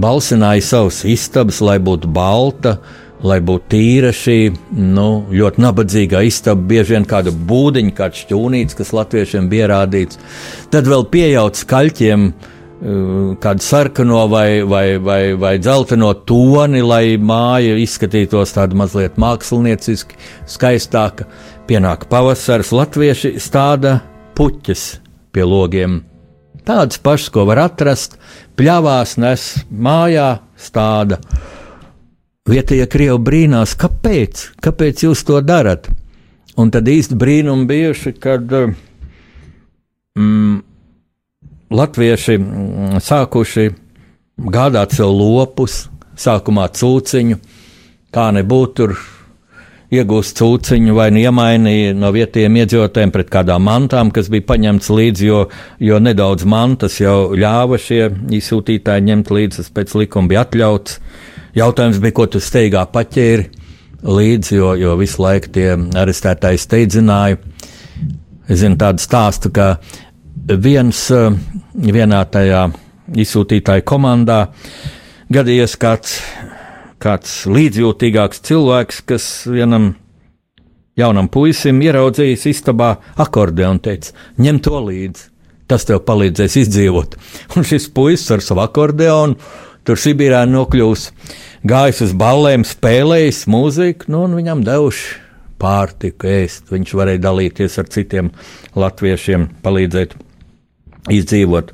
balsināja 0.00 0.64
savus 0.64 1.02
istabas, 1.04 1.60
lai 1.60 1.76
būtu 1.84 2.08
balta, 2.08 2.78
lai 3.20 3.42
būtu 3.44 3.68
tīra 3.76 4.14
šī 4.16 4.38
nu, 4.80 5.26
ļoti 5.28 5.66
nabadzīgā 5.66 6.24
istaba, 6.24 6.64
bieži 6.72 6.96
vien 6.96 7.04
kāda 7.12 7.36
būdiņa, 7.52 7.94
kāds 8.00 8.24
šķūnīts, 8.24 8.80
kas 8.80 8.96
latviešiem 8.96 9.52
bija 9.52 9.68
rādīts. 9.76 10.16
Tad 10.72 10.88
vēl 10.88 11.04
pieaugt 11.12 11.60
skaļķiem 11.60 12.28
Eh, 12.28 12.53
kādu 13.40 13.64
sarkano 13.64 14.26
vai, 14.28 14.62
vai, 14.62 14.98
vai, 14.98 15.34
vai 15.40 15.58
dzelteno 15.58 16.12
toni, 16.28 16.82
lai 16.84 17.16
māja 17.16 17.78
izskatītos 17.80 18.52
tāda 18.56 18.76
mazliet 18.76 19.16
mākslinieciski, 19.20 20.18
skaistāka. 20.50 21.28
Pienāk 21.64 22.04
pavasaris, 22.10 22.74
latvieši 22.76 23.38
stāda 23.40 24.02
puķis 24.36 24.82
pie 25.32 25.46
logiem. 25.48 26.02
Tādas 26.64 27.00
pašas, 27.00 27.30
ko 27.32 27.46
var 27.48 27.62
atrast, 27.64 28.18
pļāvās 28.56 29.16
nes 29.20 29.46
mājā, 29.68 30.38
stāda. 30.60 31.20
Vietējie 32.48 32.86
krievi 32.92 33.18
brīnās, 33.24 33.72
kāpēc, 33.80 34.50
kāpēc 34.64 35.06
jūs 35.06 35.24
to 35.24 35.40
darat? 35.40 35.88
Un 36.60 36.70
tad 36.72 36.88
īsti 36.88 37.16
brīnumi 37.16 37.66
bijuši, 37.68 38.12
kad 38.20 38.52
mm, 38.52 40.60
latvieši 41.74 42.38
mm, 42.38 43.00
sākuši 43.04 43.68
gādāt 44.54 44.94
sev 44.96 45.12
lopus, 45.14 45.84
sākumā 46.18 46.68
cūciņu, 46.74 47.40
kā 48.14 48.30
nebūtu 48.34 48.74
tur 48.78 48.96
iegūst 49.94 50.38
cūciņu 50.40 50.94
vai 50.96 51.08
iemainīja 51.20 51.94
no 51.98 52.10
vietējiem 52.14 52.58
iedzīvotājiem 52.62 53.12
pret 53.14 53.30
kādām 53.32 53.66
mantām, 53.68 54.10
kas 54.14 54.30
bija 54.32 54.46
paņemts 54.48 54.90
līdzi, 54.90 55.26
jo, 55.28 55.40
jo 55.82 56.00
nedaudz 56.02 56.46
mantas 56.48 56.98
jau 57.02 57.34
ļāva 57.38 57.78
šie 57.80 58.08
izsūtītāji 58.38 59.06
ņemt 59.10 59.32
līdzi, 59.34 59.60
tas 59.60 59.74
pēc 59.74 59.94
likuma 60.00 60.32
bija 60.32 60.44
atļauts. 60.46 60.98
Jautājums 61.54 62.00
bija, 62.02 62.16
ko 62.16 62.26
tu 62.26 62.42
steigā 62.42 62.82
paķēri 62.90 63.50
līdzi, 64.04 64.56
jo, 64.58 64.72
jo 64.78 64.96
visu 64.98 65.22
laiku 65.22 65.52
tie 65.54 65.68
arestētāji 65.76 66.62
steidzināja. 66.64 67.38
Es 68.50 68.60
zinu 68.60 68.76
tādu 68.76 69.00
stāstu, 69.00 69.48
ka 69.54 69.76
viens 70.48 71.06
eh, 71.10 71.30
vienā 71.74 72.22
tajā 72.30 72.68
izsūtītāja 73.20 73.84
komandā 73.86 74.38
gadījies 75.32 75.76
kāds, 75.80 76.16
kāds 77.02 77.44
līdzjūtīgāks 77.50 78.42
cilvēks, 78.44 79.02
kas 79.08 79.28
vienam 79.50 79.92
jaunam 80.98 81.28
puisim 81.32 81.80
ieraudzījis 81.84 82.48
istabā 82.52 82.94
akordeonu 83.20 83.78
un 83.78 83.84
teica: 83.84 84.14
ņem 84.40 84.60
to 84.64 84.80
līdzi, 84.88 85.28
tas 85.68 85.86
tev 85.88 86.04
palīdzēs 86.06 86.58
izdzīvot. 86.64 87.16
Un 87.56 87.66
šis 87.66 87.88
puisis 87.94 88.30
ar 88.34 88.44
savu 88.44 88.64
akordeonu 88.64 89.38
tur 89.84 90.00
Sibīrā 90.00 90.44
nokļūs, 90.48 91.10
gājis 91.68 92.06
uz 92.06 92.14
ballēm, 92.16 92.64
spēlējis 92.64 93.44
mūziku, 93.52 94.08
nu, 94.12 94.24
un 94.28 94.36
viņam 94.38 94.64
devuši 94.64 95.20
pārtiku, 95.60 96.28
ēst. 96.28 96.70
Viņš 96.72 96.94
varēja 96.96 97.20
dalīties 97.26 97.76
ar 97.80 97.90
citiem 97.92 98.30
latviešiem, 98.80 99.48
palīdzēt 99.64 100.16
izdzīvot. 101.12 101.72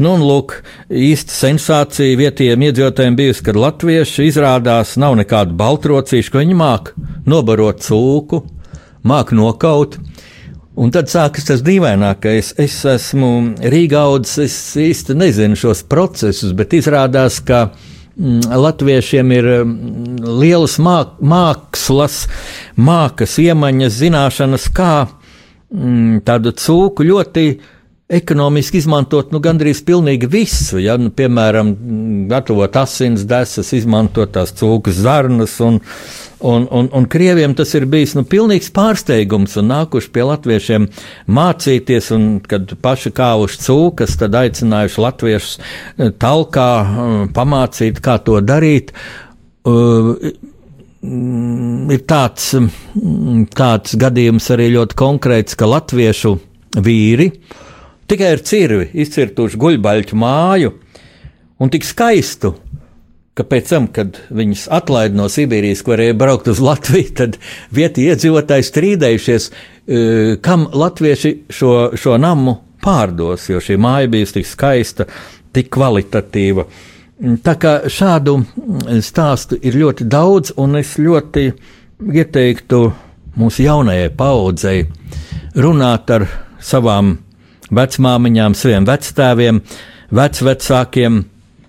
Nu, 0.00 0.14
un, 0.14 0.22
lūk, 0.24 0.54
īsta 0.88 1.34
sensācija 1.34 2.16
vietējiem 2.16 2.62
iedzīvotājiem 2.70 3.16
bijusi, 3.18 3.44
kad 3.44 3.58
latvieši 3.60 4.30
izrādās 4.30 4.94
nav 5.00 5.18
nekāda 5.20 5.52
baltrocīša, 5.60 6.32
ka 6.32 6.40
viņi 6.40 6.56
māk 6.56 6.94
nobarot 7.28 7.82
cūku, 7.84 8.40
māk 9.04 9.34
nokaut. 9.36 9.98
Un 10.80 10.92
tad 10.94 11.10
sākas 11.12 11.44
tas 11.50 11.60
dīvainākais. 11.66 12.54
Es 12.62 12.78
esmu 12.88 13.30
Rīgā 13.60 14.06
audzis, 14.08 14.38
es 14.46 14.54
īsti 14.80 15.16
nezinu 15.18 15.58
šos 15.58 15.82
procesus, 15.90 16.54
bet 16.56 16.72
izrādās, 16.78 17.36
ka 17.44 17.66
mm, 17.66 18.46
latviešiem 18.62 19.34
ir 19.36 19.48
mm, 19.58 20.22
lielas 20.40 20.78
māk, 20.80 21.18
mākslas, 21.20 22.22
mākas, 22.80 23.36
iemaņas, 23.42 23.98
zināšanas, 23.98 24.70
kā 24.72 24.94
mm, 25.04 26.22
tādu 26.24 26.54
cūku 26.56 27.04
ļoti 27.10 27.46
ekonomiski 28.10 28.80
izmantot 28.80 29.30
nu, 29.30 29.38
gandrīz 29.42 29.84
pilnīgi 29.86 30.28
visu. 30.30 30.80
Ja, 30.82 30.96
nu, 30.98 31.12
piemēram, 31.14 31.72
gatavot 32.30 32.74
asins 32.80 33.22
desas, 33.28 33.70
izmantot 33.76 34.32
tās 34.34 34.52
cūkas 34.58 34.98
zarnas. 35.04 35.54
Un, 35.62 35.78
un, 36.40 36.66
un, 36.74 36.90
un 36.96 37.06
krieviem 37.10 37.54
tas 37.58 37.70
ir 37.78 37.86
bijis 37.90 38.16
nu, 38.18 38.24
pilnīgs 38.26 38.72
pārsteigums, 38.74 39.54
un 39.60 39.70
nākuši 39.70 40.12
pie 40.14 40.26
latviešiem 40.26 40.90
mācīties, 41.30 42.10
un 42.16 42.28
kad 42.50 42.74
paši 42.82 43.14
kāvuši 43.14 43.62
cūkas, 43.68 44.18
tad 44.20 44.38
aicinājuši 44.42 45.02
latviešus 45.06 45.56
eh, 45.60 46.10
talkā 46.10 46.70
eh, 46.82 47.16
pamācīt, 47.36 48.02
kā 48.02 48.18
to 48.26 48.40
darīt. 48.42 48.94
Uh, 49.60 50.16
ir 51.04 52.00
tāds, 52.08 52.46
tāds 53.52 53.96
gadījums 54.00 54.46
arī 54.54 54.70
ļoti 54.72 54.96
konkrēts, 54.96 55.56
ka 55.60 55.68
latviešu 55.68 56.32
vīri 56.80 57.26
uh, 57.28 57.58
Tikai 58.10 58.32
ar 58.34 58.40
cirvi 58.42 58.88
izcirtuši 59.04 59.58
guļbaļķu 59.60 60.16
māju 60.18 60.72
un 61.62 61.70
tik 61.70 61.84
skaistu, 61.86 62.56
ka 63.38 63.44
pēc 63.46 63.68
tam, 63.70 63.86
kad 63.94 64.18
viņus 64.34 64.64
atlaida 64.74 65.14
no 65.14 65.28
Sibīrijas, 65.30 65.84
varēja 65.86 66.16
braukt 66.18 66.50
uz 66.50 66.58
Latviju, 66.58 67.12
tad 67.20 67.38
vietējie 67.76 68.16
iedzīvotāji 68.16 68.66
strīdējušies, 68.66 69.46
e, 69.46 70.00
kam 70.42 70.66
latvieši 70.74 71.32
šo, 71.54 71.70
šo 71.94 72.18
namu 72.18 72.56
pārdos, 72.82 73.46
jo 73.52 73.62
šī 73.62 73.78
māja 73.78 74.10
bija 74.10 74.32
tik 74.34 74.50
skaista, 74.50 75.06
tik 75.54 75.70
kvalitatīva. 75.70 76.66
Tā 77.46 77.56
kā 77.62 77.76
šādu 77.86 78.40
stāstu 79.06 79.62
ir 79.62 79.78
ļoti 79.78 80.10
daudz, 80.10 80.56
un 80.58 80.80
es 80.82 80.96
ļoti 80.98 81.46
ieteiktu 82.10 82.84
mūsu 83.38 83.70
jaunajai 83.70 84.10
paudzei 84.18 84.86
runāt 85.54 86.10
ar 86.10 86.26
savām 86.58 87.18
vecmāmiņām, 87.74 88.56
saviem 88.58 88.86
vecstāviem, 88.88 89.60
vecvecākiem, 90.14 91.24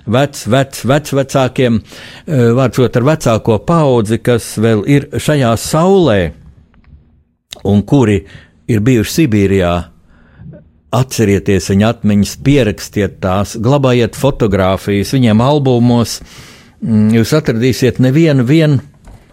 vec, 0.06 0.44
vec, 0.48 0.82
vecvecākiem, 0.84 1.80
eh, 1.80 2.46
vārdsot 2.58 2.98
ar 2.98 3.08
vecāko 3.12 3.60
paudzi, 3.66 4.22
kas 4.22 4.56
vēl 4.58 4.84
ir 4.88 5.08
šajā 5.14 5.56
saulē 5.58 6.34
un 7.64 7.82
kuri 7.84 8.22
ir 8.68 8.80
bijuši 8.80 9.18
Sibīrijā. 9.22 9.74
Atcerieties 10.92 11.70
viņa 11.72 11.90
atmiņas, 11.94 12.38
pierakstiet 12.44 13.20
tās, 13.24 13.56
glabājiet 13.56 14.18
fotogrāfijas, 14.20 15.14
viņiem 15.16 15.40
albumos. 15.40 16.20
Mm, 16.82 17.14
jūs 17.16 17.32
atradīsiet 17.38 18.02
nevienu 18.04 18.44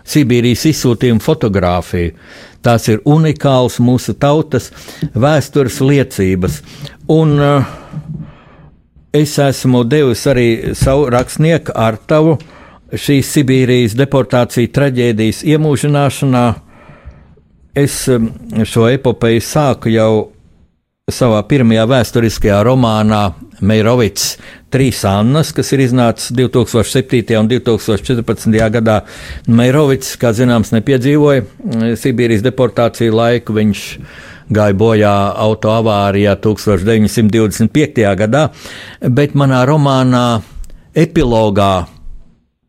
Sibīrijas 0.08 0.64
izsūtījumu 0.70 1.20
fotografiju. 1.20 2.14
Tās 2.62 2.88
ir 2.90 3.02
unikāls 3.06 3.78
mūsu 3.82 4.16
tautas 4.18 4.70
vēstures 5.14 5.78
liecības. 5.84 6.60
Un 7.14 7.36
uh, 7.38 7.74
es 9.14 9.36
esmu 9.38 9.84
devis 9.88 10.26
arī 10.30 10.74
savu 10.78 11.08
rakstnieku 11.14 11.74
ar 11.74 12.00
tavu 12.10 12.36
šīs 12.92 13.30
Sibīrijas 13.36 13.96
deportāciju 13.98 14.72
traģēdijas 14.72 15.44
iemūžināšanā. 15.44 16.46
es 17.74 18.08
šo 18.64 18.88
epopeju 18.90 19.40
sāku 19.40 19.92
jau 19.92 20.32
savā 21.10 21.42
pirmajā 21.46 21.84
vēsturiskajā 21.86 22.62
romānā 22.66 23.34
Meirovits 23.60 24.36
Trīs 24.68 24.98
Annas, 25.08 25.48
kas 25.56 25.70
ir 25.72 25.80
iznācis 25.80 26.32
2007. 26.36 27.38
un 27.40 27.46
2014. 27.48 28.56
gadā. 28.74 28.98
Meirovits, 29.48 30.10
kā 30.20 30.34
zināms, 30.36 30.74
nepiedzīvoja 30.76 31.44
mm, 31.44 31.94
Sibīrijas 31.96 32.44
deportāciju 32.44 33.14
laiku. 33.16 33.56
Viņš 33.56 33.84
gāja 34.52 34.76
bojā 34.76 35.14
autoavārijā 35.40 36.34
1925. 36.44 38.04
gadā, 38.20 38.42
bet 39.08 39.36
manā 39.36 39.62
romānā 39.68 40.26
epilogā 40.96 41.86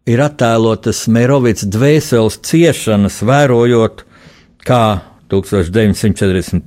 ir 0.10 0.24
attēlotas 0.24 1.04
Meirovits 1.12 1.68
dvēseles 1.68 2.40
ciešanas, 2.48 3.20
vērojot, 3.28 4.06
kā 4.64 4.84
1941. 5.30 6.64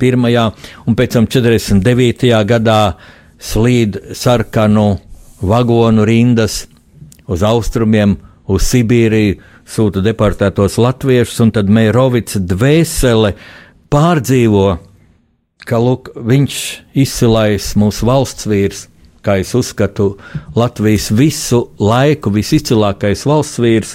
un 0.86 0.98
pēc 0.98 1.16
tam 1.16 1.26
49. 1.26 2.28
gadā 2.52 2.82
slīd 3.42 3.98
sarkanu 4.16 4.90
vagonu 5.42 6.06
rindas 6.08 6.66
uz 7.26 7.42
austrumiem, 7.46 8.16
uz 8.50 8.66
Sibīriju, 8.70 9.40
sūta 9.68 10.02
deportētos 10.04 10.78
latviešus, 10.82 11.40
un 11.44 11.52
tad 11.54 11.70
Meirovics 11.72 12.38
dvēsele 12.38 13.34
pārdzīvo, 13.92 14.66
ka 15.66 15.78
lūk, 15.78 16.10
viņš 16.16 16.56
izcilais 17.04 17.72
mūsu 17.78 18.08
valsts 18.08 18.48
vīrs, 18.50 18.86
kā 19.22 19.38
es 19.42 19.52
uzskatu, 19.54 20.16
Latvijas 20.58 21.12
visu 21.14 21.68
laiku 21.78 22.32
visizcilākais 22.34 23.22
valsts 23.28 23.62
vīrs, 23.62 23.94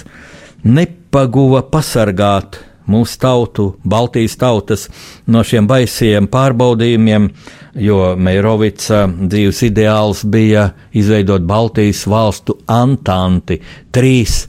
nepaguva 0.64 1.62
pasargāt 1.68 2.62
mūsu 2.88 3.20
tautu, 3.20 3.68
Baltijas 3.84 4.38
tautas 4.40 4.88
no 5.28 5.44
šiem 5.44 5.68
baisajiem 5.68 6.28
pārbaudījumiem, 6.32 7.28
jo 7.78 8.14
Meirovica 8.18 9.04
dzīves 9.08 9.62
ideāls 9.68 10.24
bija 10.28 10.68
izveidot 10.96 11.44
Baltijas 11.48 12.04
valstu 12.10 12.58
antanti, 12.70 13.60
trīs, 13.94 14.42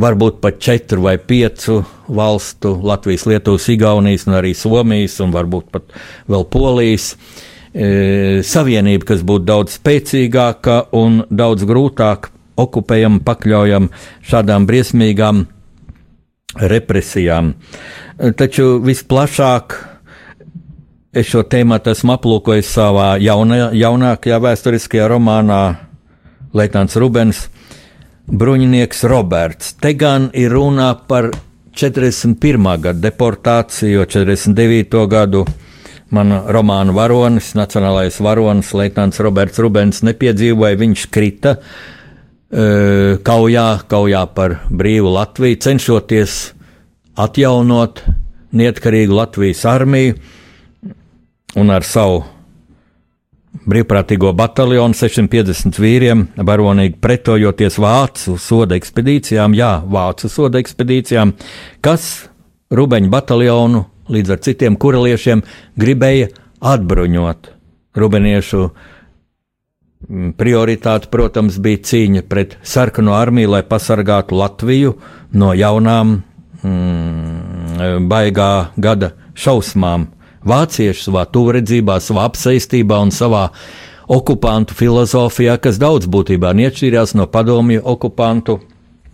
varbūt 0.00 0.40
pat 0.42 0.60
četru 0.62 1.06
vai 1.06 1.16
piecu 1.18 1.82
valstu, 2.12 2.74
Latvijas, 2.82 3.26
Lietuvas, 3.28 3.68
Igaunijas 3.72 4.26
un 4.28 4.38
arī 4.38 4.52
Somijas 4.56 5.18
un 5.24 5.32
varbūt 5.34 5.72
pat 5.72 5.96
vēl 6.30 6.46
Polijas. 6.52 7.14
E, 7.72 8.42
savienība, 8.44 9.06
kas 9.08 9.22
būtu 9.24 9.48
daudz 9.48 9.78
spēcīgāka 9.78 10.92
un 10.98 11.22
daudz 11.32 11.64
grūtāk 11.64 12.28
okupējama, 12.60 13.22
pakļaujama 13.24 14.02
šādām 14.28 14.66
briesmīgām 14.68 15.46
represijām. 16.60 17.54
Taču 18.36 18.76
visplašāk 18.84 19.78
es 21.12 21.28
šo 21.28 21.42
tēmu 21.44 21.76
esmu 21.92 22.14
aplūkojis 22.16 22.68
savā 22.72 23.14
jauna, 23.20 23.68
jaunākajā 23.76 24.38
vēsturiskajā 24.40 25.08
romānā 25.12 25.60
Leitnants 26.56 26.96
Rubens, 27.00 27.46
Bruņinieks 28.32 29.04
Roberts. 29.10 29.74
Te 29.82 29.92
gan 29.98 30.30
ir 30.32 30.52
runa 30.56 30.94
par 31.08 31.28
41. 31.76 32.68
gada 32.80 33.00
deportāciju, 33.10 34.06
49. 34.08 35.04
gadu. 35.08 35.44
Mana 36.12 36.42
romāna 36.52 36.92
varonis, 36.92 37.54
nacionālais 37.56 38.18
varonis, 38.20 38.74
Leitnants 38.76 39.20
Roberts 39.24 39.60
Rubens 39.64 40.02
nepiedzīvoja, 40.04 40.76
viņš 40.80 41.06
krita 41.12 41.54
uh, 41.56 43.16
kaujā, 43.24 43.68
kaujā 43.88 44.26
par 44.36 44.58
brīvu 44.68 45.12
Latviju, 45.16 45.60
cenšoties 45.64 46.36
atjaunot 47.16 48.04
neatkarīgu 48.52 49.16
Latvijas 49.16 49.64
armiju 49.68 50.20
un 51.58 51.72
ar 51.72 51.84
savu 51.86 52.22
brīvprātīgo 53.68 54.32
bataljonu 54.36 54.96
650 54.96 55.80
vīriem, 55.82 56.26
varonīgi 56.36 56.96
pretojoties 57.04 57.76
vācu 57.82 58.38
soda 58.40 58.78
ekspedīcijām, 58.78 59.56
jā, 59.58 59.74
vācu 59.84 60.30
soda 60.32 60.62
ekspedīcijām, 60.62 61.34
kas 61.84 62.28
Rubeņu 62.72 63.10
bataljonu 63.12 63.82
līdz 64.12 64.32
ar 64.32 64.38
citiem 64.40 64.78
kureliešiem 64.80 65.42
gribēja 65.76 66.30
atbruņot. 66.72 67.50
Rubeniešu 68.00 68.62
Mm, 70.08 70.32
prioritāte, 70.34 71.06
protams, 71.12 71.60
bija 71.62 71.78
cīņa 71.86 72.24
pret 72.26 72.56
sarkano 72.66 73.14
armiju, 73.14 73.52
lai 73.54 73.62
pasargātu 73.62 74.34
Latviju 74.34 74.96
no 75.38 75.52
jaunām 75.54 76.16
mm, 76.62 78.08
baigā 78.10 78.50
gada 78.76 79.12
šausmām. 79.38 80.08
Vācieši 80.48 81.06
savā 81.06 81.24
tuvredzībā, 81.30 81.98
savā 82.02 82.26
apsaistībā 82.30 82.98
un 83.04 83.12
savā 83.14 83.48
okupantu 84.12 84.74
filozofijā, 84.76 85.56
kas 85.62 85.78
daudz 85.80 86.08
būtībā 86.10 86.50
neatšķīrās 86.58 87.14
no 87.18 87.28
padomju 87.30 87.84
okupantu 87.94 88.58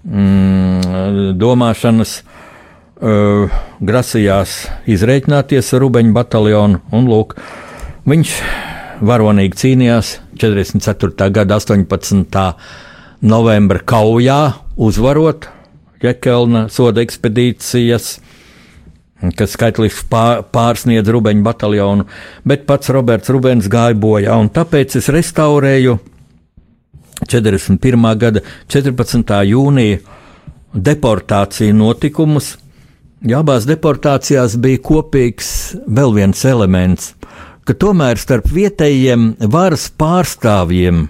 mm, 0.09 1.35
domāšanas, 1.39 2.15
uh, 2.23 3.61
grasījās 3.81 4.57
izreikināties 4.89 5.75
ar 5.77 5.85
Rubeņu 5.85 6.17
bataljonu, 6.17 6.81
un 6.97 7.13
lūk, 7.13 7.37
viņš 8.09 8.35
varonīgi 9.05 9.61
cīnījās 9.61 10.17
44. 10.41 11.29
gada 11.35 11.61
18. 11.61 12.49
novembra 13.21 13.85
kaujā, 13.85 14.41
uzvarot 14.77 15.51
Jekelna 16.03 16.69
soda 16.71 17.03
ekspedīcijas, 17.03 18.19
kas 19.39 19.57
skaitliski 19.57 20.07
pārsniedz 20.55 21.11
Rubeņu 21.11 21.43
bataljonu, 21.47 22.07
bet 22.47 22.67
pats 22.69 22.93
Roberts 22.95 23.33
Rubens 23.35 23.67
gāja 23.71 23.97
bojā, 23.99 24.37
un 24.39 24.51
tāpēc 24.55 24.99
es 25.01 25.11
restaurēju 25.15 25.99
41. 27.27 28.09
gada 28.19 28.45
14. 28.71 29.35
jūnija 29.51 29.99
deportāciju 30.75 31.75
notikumus. 31.75 32.57
Ja 33.27 33.41
abās 33.43 33.65
deportācijās 33.67 34.55
bija 34.63 34.79
kopīgs 34.79 35.49
vēl 35.91 36.13
viens 36.15 36.45
elements 36.47 37.17
ka 37.69 37.75
tomēr 37.77 38.17
starp 38.17 38.47
vietējiem 38.49 39.35
varas 39.53 39.91
pārstāvjiem, 40.01 41.03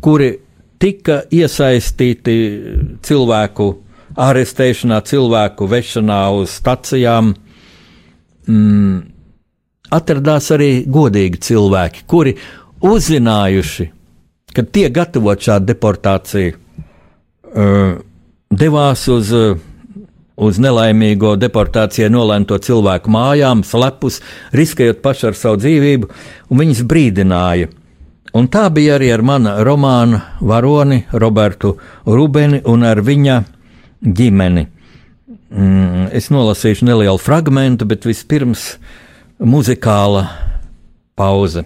kuri 0.00 0.30
tika 0.80 1.18
iesaistīti 1.28 2.36
cilvēku 3.04 3.66
arestēšanā, 4.16 5.00
cilvēku 5.06 5.68
vešanā 5.70 6.20
uz 6.36 6.52
stacijām, 6.58 7.32
mm, 8.48 9.00
atradās 9.92 10.50
arī 10.54 10.70
godīgi 10.86 11.42
cilvēki, 11.48 12.06
kuri 12.06 12.36
uzzinājuši, 12.82 13.88
ka 14.52 14.64
tiek 14.64 14.92
gatavot 14.94 15.40
šāda 15.40 15.72
deportācija, 15.72 16.54
uh, 16.54 18.00
devās 18.52 19.08
uz 19.08 19.32
uh, 19.36 19.60
uz 20.42 20.58
nelaimīgo 20.62 21.34
deportācijai 21.40 22.10
nolēmto 22.12 22.58
cilvēku 22.62 23.12
mājām, 23.12 23.62
slepus, 23.66 24.20
riskējot 24.56 25.02
paši 25.04 25.28
ar 25.30 25.38
savu 25.38 25.60
dzīvību, 25.62 26.10
un 26.50 26.62
viņas 26.62 26.82
brīdināja. 26.88 27.70
Un 28.32 28.48
tā 28.48 28.64
bija 28.72 28.96
arī 28.96 29.10
ar 29.12 29.22
mana 29.22 29.58
romāna 29.60 30.22
varoni 30.40 31.02
Robertu 31.12 31.74
Rubeni 32.06 32.62
un 32.64 32.86
ar 32.88 33.02
viņa 33.04 33.42
ģimeni. 34.02 34.66
Mm, 35.52 36.08
es 36.16 36.30
nolasīšu 36.32 36.86
nelielu 36.88 37.20
fragment, 37.20 37.84
bet 37.88 38.06
vispirms 38.08 38.76
muzikāla 39.42 40.26
pauze. 41.18 41.64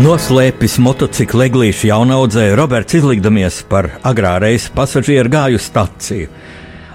Noslēpis 0.00 0.78
motociklu 0.80 1.42
eglīšu 1.44 1.90
jaunaudzē, 1.90 2.46
Roberts 2.56 2.94
izlikdamies 2.96 3.58
par 3.68 3.90
agrāreiz 4.06 4.70
pasažieru 4.72 5.28
gāju 5.28 5.60
staciju. 5.60 6.30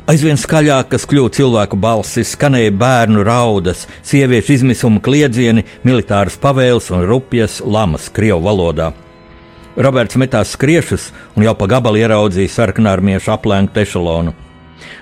Aizvien 0.10 0.42
skaļākas 0.42 1.06
kļuva 1.12 1.30
cilvēku 1.38 1.78
balsis, 1.78 2.32
skanēja 2.34 2.74
bērnu 2.74 3.22
raudas, 3.28 3.86
sieviešu 4.10 4.56
izmisuma 4.56 5.04
kliedzieni, 5.06 5.68
militāras 5.86 6.40
pavēles 6.42 6.90
un 6.98 7.06
rupjas 7.06 7.60
lamas 7.62 8.10
krievu 8.10 8.42
valodā. 8.48 8.90
Roberts 9.78 10.18
metās 10.18 10.58
skriešus 10.58 11.12
un 11.36 11.46
jau 11.46 11.54
pa 11.54 11.70
gabalu 11.78 12.02
ieraudzīja 12.02 12.58
sarkanārmiešu 12.58 13.36
aplēntu 13.38 13.86
ešalonu. 13.86 14.34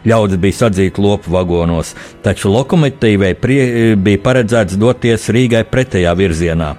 Ļaudis 0.04 0.44
bija 0.44 0.66
sadzīti 0.66 1.00
lopu 1.00 1.32
vagonos, 1.32 1.96
taču 2.20 2.52
lokomotīvai 2.52 3.38
bija 3.40 4.24
paredzēts 4.28 4.76
doties 4.76 5.32
Rīgai 5.32 5.70
pretējā 5.72 6.20
virzienā. 6.20 6.76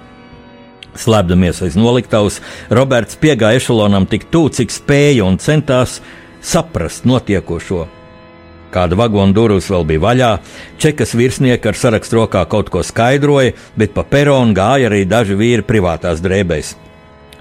Slēpdamies 0.95 1.59
aiz 1.65 1.75
noliktavas, 1.75 2.39
Roberts 2.71 3.17
piegāja 3.19 3.59
ešalonam 3.59 4.07
tik 4.07 4.29
tuvu, 4.31 4.53
cik 4.55 4.71
spēja 4.71 5.25
un 5.27 5.37
centās 5.43 5.99
saprast 6.45 7.07
notiekošo. 7.09 7.83
Kāda 8.75 8.97
vagona 8.99 9.31
durvis 9.35 9.69
vēl 9.71 9.85
bija 9.87 10.03
vaļā, 10.03 10.31
čekas 10.83 11.13
virsnieki 11.15 11.69
ar 11.71 11.77
sarakstu 11.79 12.19
rokā 12.19 12.41
kaut 12.51 12.71
ko 12.71 12.81
skaidroja, 12.83 13.53
bet 13.79 13.93
pa 13.95 14.03
peronu 14.03 14.55
gāja 14.55 14.89
arī 14.89 15.05
daži 15.07 15.37
vīri 15.39 15.63
privātās 15.67 16.23
drēbēs. 16.23 16.73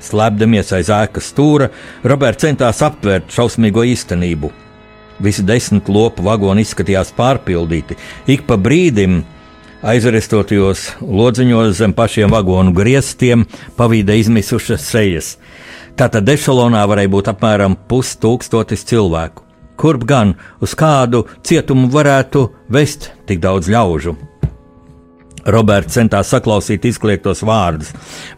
Slēpdamies 0.05 0.71
aiz 0.77 0.91
ēkas 0.93 1.31
stūra, 1.33 1.71
Roberts 2.05 2.45
centās 2.45 2.83
aptvērt 2.85 3.33
šausmīgo 3.35 3.87
īstenību. 3.95 4.53
Visi 5.25 5.45
desmit 5.47 5.89
lopu 5.89 6.25
vagoni 6.27 6.65
izskatījās 6.67 7.15
pārpildīti. 7.17 7.97
Ik 8.31 8.45
pa 8.47 8.59
brīdim 8.61 9.23
aizrestotajos 9.85 10.87
lodziņos 11.01 11.77
zem 11.77 11.93
pašiem 11.93 12.33
vagonu 12.33 12.73
griestiem 12.73 13.45
pavīda 13.77 14.17
izmisušas 14.17 14.87
sejas. 14.89 15.35
Tātad 15.99 16.29
ešalonā 16.33 16.83
varēja 16.91 17.13
būt 17.13 17.29
apmēram 17.35 17.77
pustūkstotis 17.89 18.87
cilvēku. 18.89 19.45
Kurp 19.77 20.07
gan 20.09 20.35
uz 20.65 20.73
kādu 20.79 21.25
cietumu 21.45 21.91
varētu 21.93 22.47
vest 22.73 23.11
tik 23.29 23.43
daudz 23.45 23.69
ļaužu? 23.69 24.17
Roberts 25.45 25.99
centās 25.99 26.31
saklausīt 26.33 26.87
izkliegtos 26.89 27.43
vārdus, 27.45 27.91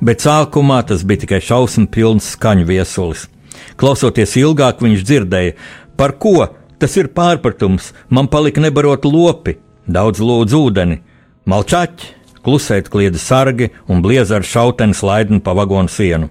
bet 0.02 0.24
sākumā 0.24 0.80
tas 0.88 1.04
bija 1.06 1.22
tikai 1.22 1.38
šausmu 1.44 1.86
pilns 1.94 2.32
skaņu 2.34 2.66
viesulis. 2.66 3.28
Klausoties 3.78 4.34
ilgāk, 4.40 4.82
viņš 4.82 5.04
dzirdēja, 5.06 5.54
par 5.96 6.16
ko 6.18 6.48
tas 6.80 6.96
ir 6.98 7.12
pārpratums, 7.14 7.92
man 8.10 8.26
palika 8.32 8.60
nebarot 8.64 9.06
lopi, 9.06 9.60
daudz 9.86 10.18
lūdzu 10.18 10.64
ūdeni, 10.66 10.98
Malčaķi, 11.46 12.08
klusēt 12.42 12.88
kliedza 12.90 13.20
sargi 13.22 13.68
un 13.86 14.00
blieza 14.02 14.40
ar 14.40 14.42
šauteni 14.42 14.96
slaidni 14.98 15.38
pa 15.46 15.52
vagonu 15.54 15.86
sienu. 15.86 16.26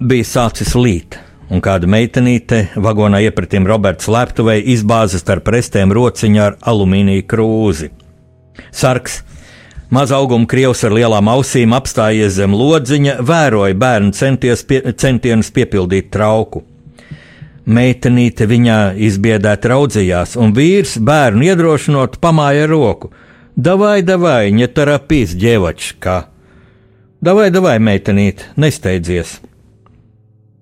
Bija 0.00 0.24
sācis 0.24 0.70
līt, 0.72 1.18
un 1.52 1.60
kāda 1.64 1.84
meitenīte 1.92 2.62
vagonā 2.80 3.20
iepratīm 3.26 3.66
Roberts 3.68 4.08
Leptuvei 4.08 4.62
izbāza 4.72 5.20
starp 5.20 5.44
prestēm 5.44 5.92
rociņu 5.92 6.40
ar 6.40 6.56
alumīnija 6.72 7.26
krūzi. 7.28 7.90
Sarks, 8.72 9.18
maza 9.92 10.16
auguma 10.16 10.48
krievs 10.48 10.80
ar 10.88 10.96
lielām 10.96 11.28
ausīm, 11.28 11.74
apstājies 11.76 12.38
zem 12.38 12.56
lodziņa, 12.56 13.18
vēroja 13.28 13.76
bērnu 13.76 14.38
pie, 14.40 14.80
centienus 14.96 15.52
piepildīt 15.52 16.08
trauku. 16.16 16.64
Meitenīte 17.68 18.48
viņā 18.48 18.78
izbiedēti 19.04 19.68
raudzījās, 19.68 20.34
un 20.40 20.56
vīrs 20.56 20.96
bērnu 20.96 21.44
iedrošinot 21.52 22.16
pamāja 22.24 22.72
roku– 22.72 23.12
Davai, 23.59 24.01
davai, 24.01 24.51
не 24.51 24.67
торопись, 24.67 25.33
девочка! 25.33 26.29
Davai, 27.19 27.49
davai, 27.51 27.75
meitenīt, 27.83 28.45
nesteidzies! 28.55 29.41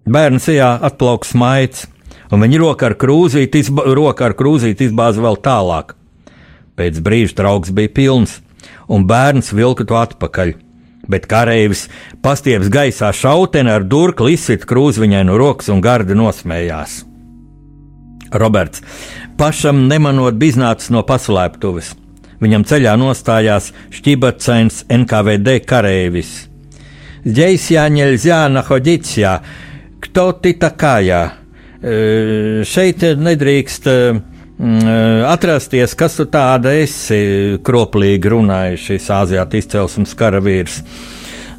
Bērns 0.08 0.48
ejā 0.50 0.72
atplauks 0.88 1.36
maigs, 1.38 1.84
un 2.32 2.41
viņa 2.41 2.62
roka 2.63 2.88
ar 2.88 2.96
krūzīti, 2.98 3.62
izba, 3.62 3.84
roka 3.93 4.26
ar 4.26 4.34
krūzīti 4.39 4.88
izbāza 4.88 5.22
vēl 5.22 5.38
tālāk. 5.46 5.93
Pēc 6.80 6.98
brīža 7.04 7.36
trauks 7.38 7.74
bija 7.76 7.91
pilns, 7.93 8.39
un 8.89 9.06
bērns 9.06 9.52
vilka 9.54 9.86
to 9.86 10.00
atpakaļ. 10.00 10.56
Bet 11.08 11.30
kareivis 11.30 11.86
pastieps 12.26 12.72
gaisā 12.74 13.12
šauteni 13.13 13.72
ar 13.72 13.86
durkli 13.86 14.34
izsit 14.36 14.65
krūzi 14.67 15.06
viņai 15.06 15.22
no 15.30 15.38
rokas 15.38 15.70
un 15.70 15.86
gardi 15.86 16.17
nosmējās. 16.17 17.04
Roberts, 18.34 18.82
pašam 19.38 19.86
nemanot, 19.88 20.36
bija 20.36 20.56
iznācis 20.56 20.91
no 20.91 21.06
paslēptuves. 21.08 21.93
Viņam 22.42 22.64
ceļā 22.66 22.96
nostājās 22.98 23.70
šķibacains 23.94 24.83
NKVD 24.90 25.61
kareivis. 25.68 26.33
Dzeisjā 27.22 27.85
ņelzjā 27.94 28.40
nahoģicijā, 28.50 29.37
kto 30.02 30.26
ti 30.42 30.57
takājā? 30.59 31.22
E, 31.83 31.94
šeit 32.66 33.05
nedrīkst 33.18 33.87
e, 33.90 33.94
e, 33.94 34.96
atrasties, 35.31 35.94
kas 35.98 36.18
tu 36.18 36.26
tāda 36.31 36.74
esi, 36.83 37.22
kroplīgi 37.62 38.35
runāja 38.35 38.78
šis 38.88 39.07
Āzijas 39.14 39.59
izcelsmes 39.62 40.14
karavīrs 40.18 40.81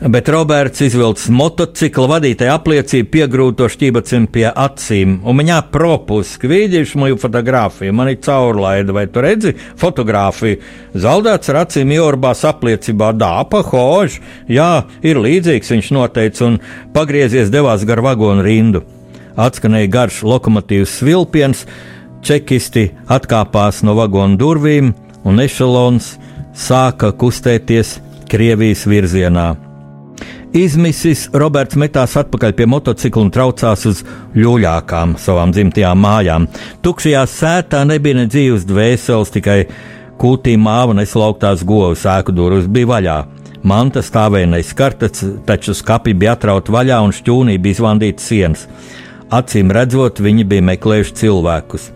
bet 0.02 0.30
Roberts 0.30 0.82
izvilcis 0.84 1.30
motocikla 1.34 2.08
vadītāja 2.16 2.56
apliecību, 2.58 3.10
piegrūto 3.14 3.64
to 3.64 3.70
šķībacim 3.72 4.26
pie 4.34 4.46
acīm, 4.50 5.20
un 5.28 5.40
viņā 5.40 5.60
propuski 5.74 6.50
vīdīšu 6.52 7.00
moju 7.02 7.20
fotografiju, 7.22 7.94
man 7.96 8.12
ir 8.12 8.20
caurlaida, 8.24 8.96
vai 8.96 9.06
tu 9.12 9.24
redzi 9.24 9.54
fotografiju? 9.80 10.60
Zaudēts 10.94 11.52
ar 11.54 11.62
acīm 11.64 11.94
Jorbās 11.96 12.44
apliecībā, 12.50 13.14
dāpa, 13.18 13.64
hož, 13.70 14.20
jā, 14.52 14.72
ir 15.06 15.22
līdzīgs, 15.24 15.74
viņš 15.76 15.92
noteica, 15.96 16.50
un 16.50 16.60
pagriezies 16.96 17.54
devās 17.54 17.86
gar 17.88 18.04
vagonu 18.04 18.46
rindu. 18.46 18.84
Atskanēja 19.40 19.90
garš 19.94 20.22
lokomotīvs 20.30 21.00
svilpiens, 21.00 21.66
čekisti 22.24 22.90
atkāpās 23.12 23.82
no 23.88 23.98
vagonu 23.98 24.38
durvīm, 24.40 24.94
un 25.24 25.44
ešalons 25.44 26.16
sāka 26.54 27.14
kustēties 27.18 28.00
Krievijas 28.30 28.88
virzienā. 28.90 29.73
Izmisis 30.54 31.32
Roberts 31.34 31.74
metās 31.82 32.12
atpakaļ 32.20 32.52
pie 32.54 32.68
motocikla 32.70 33.24
un 33.26 33.32
traucās 33.34 33.88
uz 33.90 34.04
ļuļākām 34.38 35.16
savām 35.18 35.50
dzimtajām 35.50 35.98
mājām. 35.98 36.46
Tukšajā 36.86 37.24
sētā 37.26 37.80
nebija 37.90 38.20
ne 38.20 38.28
dzīves 38.30 38.68
dvēseles, 38.70 39.32
tikai 39.34 39.56
kūtī 40.22 40.54
māva 40.62 40.94
neslauktās 40.94 41.64
govs, 41.66 42.06
ēku 42.06 42.36
durvis 42.38 42.70
bija 42.70 42.92
vaļā. 42.92 43.18
Manta 43.66 44.04
stāvēja 44.06 44.52
neizskartas, 44.52 45.24
taču 45.48 45.74
skapi 45.74 46.14
bija 46.14 46.36
atrauti 46.38 46.76
vaļā 46.76 47.02
un 47.02 47.16
šķūnī 47.18 47.58
bija 47.58 47.80
izvandīts 47.80 48.30
sienas. 48.30 48.68
Acīm 49.34 49.74
redzot, 49.74 50.22
viņi 50.22 50.46
bija 50.54 50.68
meklējuši 50.70 51.18
cilvēkus. 51.24 51.90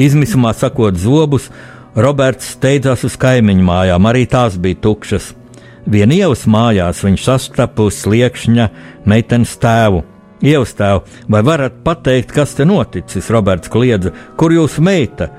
Izmisumā 0.00 0.54
sakot 0.56 0.96
zobus, 0.96 1.50
Roberts 1.92 2.54
steidzās 2.54 3.04
uz 3.04 3.20
kaimiņu 3.20 3.68
mājām, 3.68 4.08
arī 4.08 4.24
tās 4.32 4.56
bija 4.56 4.80
tukšas. 4.88 5.34
Vienu 5.88 6.18
ielas 6.18 6.42
mājās 6.44 6.98
viņš 7.00 7.22
sastapu 7.24 7.86
sliekšņa 7.88 8.66
meitenes 9.08 9.54
tēvu. 9.62 10.02
Ievas 10.44 10.74
tēvu, 10.76 11.00
vai 11.32 11.40
varat 11.42 11.78
pateikt, 11.82 12.34
kas 12.36 12.52
te 12.54 12.66
noticis? 12.68 13.30
Roberts 13.32 13.72
kliedza, 13.72 14.12
kur 14.36 14.52
jūsu 14.52 14.84
meita 14.84 15.30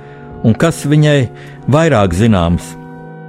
un 0.43 0.57
kas 0.57 0.81
viņai 0.89 1.19
vairāk 1.69 2.17
zināms? 2.17 2.73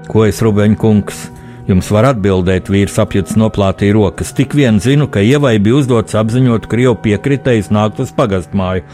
Ko 0.08 0.24
es, 0.26 0.40
Rubeņa 0.42 0.80
kungs, 0.80 1.20
Jums 1.68 1.90
var 1.92 2.08
atbildēt, 2.08 2.70
vīrs 2.72 2.96
apjuts 3.02 3.36
noplātīja 3.38 3.94
rokas. 3.94 4.32
Tik 4.36 4.56
vien 4.56 4.80
zinu, 4.80 5.06
ka 5.12 5.22
ievai 5.22 5.58
bija 5.62 5.76
uzdots 5.80 6.16
apziņot 6.18 6.66
Krievu 6.70 6.96
piekritējis 7.04 7.68
nākt 7.74 8.00
uz 8.02 8.14
pagastmāju. 8.16 8.86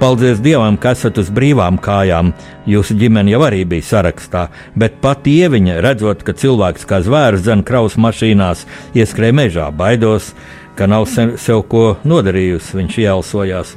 Paldies 0.00 0.40
Dievam, 0.44 0.78
ka 0.80 0.94
esat 0.96 1.20
uz 1.20 1.30
brīvām 1.34 1.78
kājām. 1.84 2.32
Jūsu 2.70 2.96
ģimene 2.98 3.34
jau 3.34 3.44
arī 3.44 3.62
bija 3.68 3.86
sarakstā, 3.90 4.48
bet 4.74 4.98
pat 5.04 5.28
ieviņa, 5.28 5.78
redzot, 5.84 6.24
ka 6.24 6.32
cilvēks 6.32 6.88
kā 6.88 7.02
zvērs 7.04 7.44
zem 7.44 7.62
kraus 7.66 8.00
mašīnās, 8.00 8.64
ieskrēja 8.96 9.40
mežā, 9.44 9.70
baidos, 9.70 10.32
ka 10.78 10.88
nav 10.90 11.06
sev 11.12 11.66
ko 11.68 11.86
nodarījusi, 12.08 12.78
viņš 12.80 13.02
ielsojās. 13.04 13.76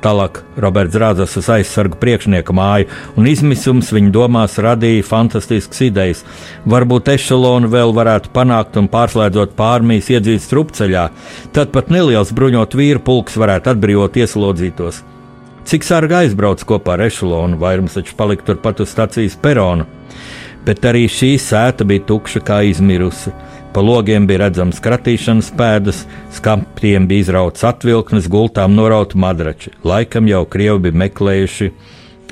Tālāk 0.00 0.38
Roberts 0.56 0.96
rādzas 0.96 1.34
uz 1.36 1.48
aizsargu 1.52 1.98
priekšnieka 2.00 2.54
māju, 2.56 2.86
un 3.20 3.26
izmisums 3.28 3.90
viņa 3.92 4.12
domās 4.14 4.56
radīja 4.62 5.04
fantastiskas 5.04 5.82
idejas. 5.84 6.22
Varbūt 6.64 7.10
ešalonu 7.12 7.68
vēl 7.68 7.92
varētu 7.96 8.32
panākt 8.32 8.78
un 8.80 8.88
pārslēdzot 8.88 9.52
pārmijas 9.58 10.08
iedzīt 10.14 10.46
strupceļā, 10.46 11.04
tad 11.52 11.74
pat 11.76 11.92
neliels 11.92 12.32
bruņot 12.32 12.76
vīru 12.80 13.04
pulks 13.04 13.36
varētu 13.40 13.74
atbrīvot 13.74 14.16
ieslodzītos. 14.22 15.02
Cik 15.68 15.84
sarga 15.84 16.22
aizbrauc 16.24 16.64
kopā 16.64 16.96
ar 16.96 17.04
ešalonu, 17.10 17.60
vairums 17.60 17.98
taču 17.98 18.16
palika 18.16 18.48
turpat 18.48 18.80
uz 18.80 18.88
stacijas 18.94 19.36
perona, 19.36 19.84
bet 20.64 20.84
arī 20.88 21.04
šī 21.12 21.34
sēta 21.36 21.84
bija 21.84 22.08
tukša 22.08 22.40
kā 22.46 22.62
izmirusi. 22.72 23.36
Pa 23.70 23.84
logiem 23.86 24.26
bija 24.26 24.46
redzams 24.46 24.82
kratīšanas 24.82 25.52
pēdas, 25.54 26.04
skaptiem 26.34 27.06
bija 27.10 27.26
izrauts 27.26 27.64
atvilknes, 27.64 28.26
gultām 28.30 28.74
norauti 28.74 29.18
madrači. 29.18 29.74
Laikam 29.86 30.26
jau 30.30 30.44
krievi 30.50 30.88
bija 30.88 31.02
meklējuši 31.06 31.72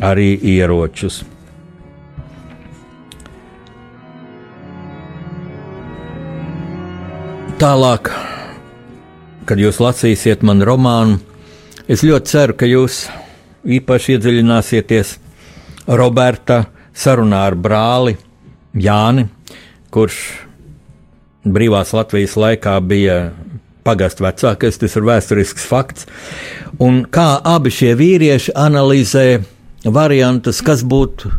arī 0.02 0.32
ieročus. 0.58 1.22
tālāk, 7.58 8.12
kad 9.48 9.58
jūs 9.58 9.80
lasīsiet 9.82 10.44
man 10.46 10.62
romānu, 10.62 11.16
es 11.90 12.04
ļoti 12.06 12.30
ceru, 12.30 12.54
ka 12.54 12.68
jūs 12.70 13.00
īpaši 13.66 14.14
iedziļināsieties 14.14 15.16
Roberta 15.98 16.60
sarunā 16.94 17.40
ar 17.48 17.56
brāli 17.58 18.14
Jāni, 18.78 19.26
kurš 19.90 20.20
brīvās 21.46 21.92
Latvijas 21.96 22.36
laikā 22.38 22.78
bija 22.84 23.18
pagastu 23.86 24.26
vecākais, 24.26 24.78
tas 24.80 24.96
ir 24.98 25.06
vēsturisks 25.08 25.66
fakts. 25.68 26.08
Un 26.82 27.04
kā 27.10 27.38
abi 27.44 27.72
šie 27.72 27.94
vīrieši 27.98 28.54
analizē 28.58 29.26
variantus, 29.84 30.60
kas 30.64 30.84
būtu 30.84 31.32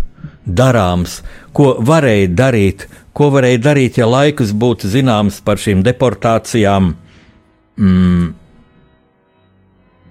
darāms, 0.45 1.19
ko 1.53 1.75
varēja 1.85 2.31
darīt, 2.33 2.87
ko 3.13 3.29
varēja 3.35 3.61
darīt, 3.69 4.01
ja 4.01 4.09
laikus 4.09 4.53
būtu 4.55 4.89
zināms 4.89 5.41
par 5.45 5.61
šīm 5.61 5.83
deportācijām. 5.85 6.93
Mm. 7.79 8.29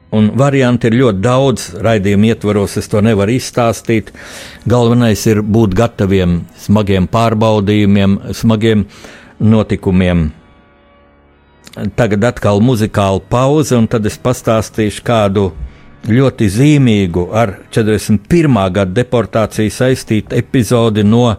Un 0.09 0.31
varianti 0.41 0.89
ir 0.89 0.97
ļoti 1.03 1.21
daudz, 1.21 1.65
raidījuma 1.85 2.31
ietvaros 2.31 2.79
es 2.81 2.87
to 2.89 3.03
nevaru 3.05 3.35
izstāstīt. 3.37 4.15
Galvenais 4.69 5.21
ir 5.29 5.43
būt 5.45 5.75
gataviem 5.77 6.41
smagiem 6.57 7.11
pārbaudījumiem, 7.13 8.17
smagiem 8.33 8.87
notikumiem. 9.41 10.29
Tagad 11.97 12.25
atkal 12.25 12.63
muzikāla 12.65 13.21
pauze, 13.31 13.77
un 13.77 13.87
tad 13.91 14.07
es 14.09 14.19
pastāstīšu 14.19 15.05
kādu 15.07 15.49
ļoti 16.09 16.49
zīmīgu 16.55 17.29
ar 17.35 17.57
41. 17.75 18.61
gada 18.73 18.95
deportāciju 19.01 19.75
saistītu 19.75 20.39
epizodi 20.39 21.05
no 21.05 21.37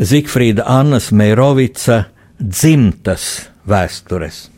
Zigfrīda 0.00 0.66
Annas 0.66 1.12
Meirovica 1.14 2.04
dzimtas 2.40 3.28
vēstures. 3.68 4.53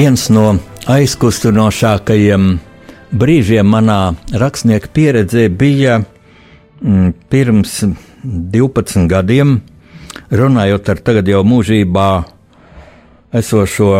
Viens 0.00 0.22
no 0.32 0.54
aizkustinošākajiem 0.88 2.44
brīžiem 3.20 3.66
manā 3.68 4.14
rakstnieka 4.32 4.88
pieredzē 4.96 5.42
bija 5.52 5.98
mm, 6.00 7.10
pirms 7.28 7.74
12 8.54 9.04
gadiem, 9.10 9.58
runājot 10.32 10.88
ar 10.88 11.02
tagad 11.04 11.28
jau 11.28 11.42
mūžībā 11.44 12.06
esošo 13.42 13.90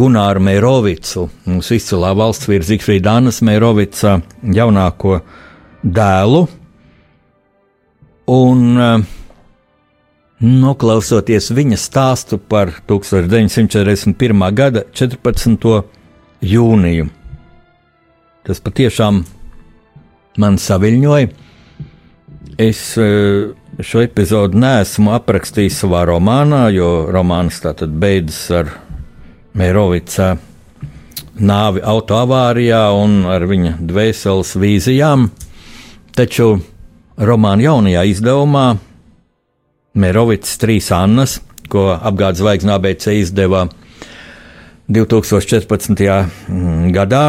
Gunāru 0.00 0.42
Meirovicu, 0.42 1.28
mūsu 1.46 1.76
izcilā 1.78 2.10
valsts 2.18 2.50
vīra 2.50 2.66
Zikfrīda 2.72 3.14
Annas 3.20 3.38
Meirovica 3.46 4.16
jaunāko 4.42 5.20
dēlu. 5.84 6.42
Un 8.34 8.66
uh, 8.74 9.06
Noklausoties 10.38 11.48
viņa 11.50 11.76
stāstu 11.82 12.36
par 12.38 12.70
1941. 12.86 14.44
gada 14.54 14.84
14. 14.94 15.82
jūniju, 16.46 17.08
tas 18.46 18.62
patiešām 18.62 19.24
man 20.38 20.60
saviņoja. 20.62 21.32
Es 22.54 22.82
eh, 23.02 23.50
šo 23.82 24.04
epizodu 24.06 24.62
neesmu 24.62 25.10
aprakstījis 25.18 25.82
savā 25.82 26.04
romānā, 26.06 26.68
jo 26.70 27.08
romāns 27.10 27.58
tātad 27.66 27.98
beidzas 27.98 28.46
ar 28.62 28.74
Mērovica 29.58 30.36
nāvi 31.34 31.82
autoavārijā 31.82 32.84
un 32.94 33.24
ar 33.26 33.42
viņa 33.42 33.80
dvēseles 33.82 34.54
vīzijām. 34.54 35.32
Taču 36.14 36.60
romāna 37.18 37.72
jaunajā 37.72 38.12
izdevumā 38.14 38.68
Merovits 39.98 40.56
trīs 40.60 40.90
Annas, 40.94 41.38
ko 41.68 41.90
apgādes 41.96 42.40
zvaigznes 42.42 42.74
ABC 42.78 43.08
izdeva 43.18 43.66
2014. 44.88 46.04
Mm, 46.48 46.92
gadā, 46.96 47.24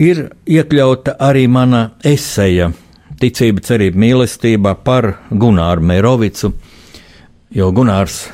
ir 0.00 0.28
iekļauta 0.48 1.18
arī 1.20 1.48
mana 1.50 1.90
eseja 2.04 2.72
Ticība, 3.22 3.62
cerība, 3.62 4.00
mīlestība 4.02 4.72
par 4.82 5.12
Gunāru 5.30 5.84
Merovicu, 5.86 6.48
jo 7.54 7.68
Gunārs 7.70 8.24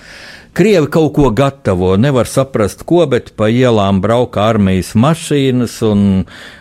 Krievi 0.52 0.90
kaut 0.92 1.14
ko 1.16 1.30
gatavo, 1.32 1.94
nevar 1.96 2.28
saprast, 2.28 2.82
ko, 2.84 3.06
bet 3.08 3.30
pa 3.40 3.48
ielām 3.48 4.02
brauka 4.04 4.44
armijas 4.50 4.90
mašīnas 5.00 5.78
un, 5.88 6.02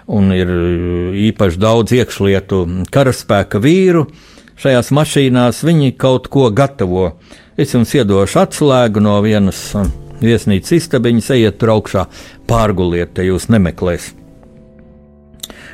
un 0.07 0.29
ir 0.31 0.53
īpaši 1.27 1.59
daudz 1.59 1.97
iekšlietu 1.99 2.61
karaspēka 2.95 3.59
vīru. 3.59 4.05
Šajās 4.63 4.93
mašīnās 4.95 5.65
viņi 5.67 5.97
kaut 5.99 6.29
ko 6.31 6.47
gatavo. 6.55 7.17
Es 7.59 7.75
jums 7.75 7.91
iedošu 7.97 8.39
atslēgu 8.45 9.03
no 9.03 9.17
vienas 9.25 9.73
viesnīcas 10.23 10.77
istabiņas, 10.77 11.33
ejiet 11.35 11.59
tur 11.59 11.75
augšā, 11.75 12.05
pārguliet, 12.47 13.17
te 13.17 13.27
jūs 13.27 13.49
nemeklēsiet. 13.51 14.15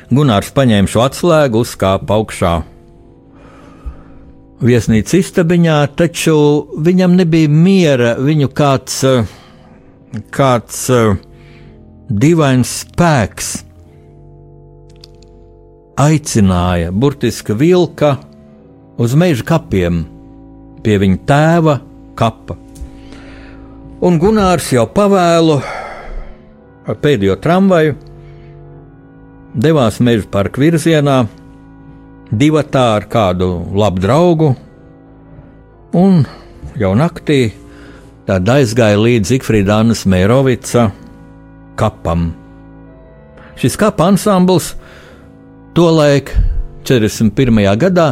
Gunārs 0.09 0.49
paņēma 0.55 0.89
šo 0.89 1.05
atslēgu, 1.05 1.61
uzkāpa 1.67 2.17
augšā 2.17 2.55
viesnīcas 4.63 5.19
istabiņā, 5.21 5.77
taču 5.97 6.37
viņam 6.83 7.15
nebija 7.19 7.49
miera. 7.51 8.15
Viņu 8.21 8.49
kāds, 8.57 9.01
kāds 10.33 10.83
dīvains 12.07 12.73
spēks 12.83 13.53
aicināja, 15.97 16.91
burtiski 16.93 17.55
vilka 17.57 18.17
uz 19.01 19.15
meža 19.17 19.45
kapiem, 19.47 20.03
pie 20.85 20.97
viņa 21.01 21.21
tēva 21.29 21.79
kapa. 22.17 22.57
Un 24.05 24.19
Gunārs 24.21 24.69
jau 24.73 24.85
pavēlu 24.93 25.57
ar 26.87 26.99
pēdējo 27.01 27.39
tramvaju 27.41 27.95
devās 29.57 29.97
meža 30.05 30.29
parka 30.29 30.61
virzienā 30.61 31.23
divatā 32.31 32.85
ar 32.97 33.07
kādu 33.09 33.49
labu 33.77 34.03
draugu, 34.03 34.49
un 35.95 36.23
jau 36.77 36.93
naktī 36.97 37.51
tad 38.27 38.49
aizgāja 38.51 38.99
līdz 38.99 39.31
Zifrīdānas 39.31 40.03
Mērovica 40.09 40.89
kapam. 41.79 42.31
Šis 43.57 43.77
kapa 43.79 44.09
ansambls 44.11 44.73
tolaik, 45.77 46.33
41. 46.87 47.63
gadā, 47.79 48.11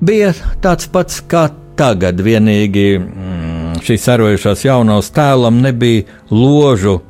bija 0.00 0.32
tāds 0.62 0.88
pats 0.92 1.22
kā 1.28 1.48
tagad, 1.76 2.20
vienīgi 2.24 2.86
mm, 2.98 3.80
šīs 3.84 4.06
sarojušās 4.08 4.64
jaunās 4.66 5.10
tēlam 5.14 5.60
nebija 5.64 6.06
ložu 6.30 7.00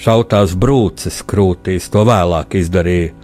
šautās 0.00 0.54
brūces 0.58 1.22
krūtīs, 1.26 1.88
to 1.92 2.04
vēlāk 2.06 2.58
izdarīja 2.60 3.14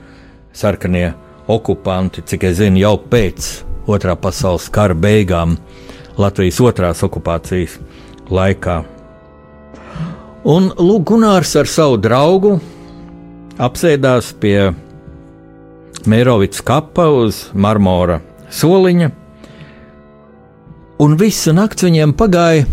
sarkanie 0.56 1.12
okupanti, 1.50 2.22
cik 2.26 2.44
es 2.50 2.58
zinu, 2.60 2.80
jau 2.82 2.96
pēc 3.10 3.48
otrā 3.90 4.14
pasaules 4.18 4.68
kara 4.72 4.94
beigām, 4.94 5.56
Latvijas 6.20 6.60
otrās 6.60 7.00
okupācijas 7.02 7.78
laikā. 8.30 8.82
Un 10.44 10.68
Lūk, 10.76 11.06
Gunārs 11.08 11.54
ar 11.56 11.68
savu 11.70 11.96
draugu 12.02 12.56
apsēdās 13.62 14.32
pie 14.42 14.72
Mērovics 16.08 16.64
kapa 16.66 17.06
uz 17.14 17.44
marmora 17.54 18.18
soliņa, 18.52 19.10
un 21.02 21.14
visa 21.20 21.54
nakts 21.54 21.86
viņiem 21.86 22.14
pagāja 22.18 22.66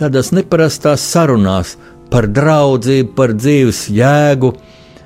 tādās 0.00 0.30
neparastās 0.36 1.04
sarunās 1.14 1.76
par 2.12 2.28
draudzību, 2.28 3.14
par 3.16 3.32
dzīves 3.38 3.86
jēgu. 3.92 4.52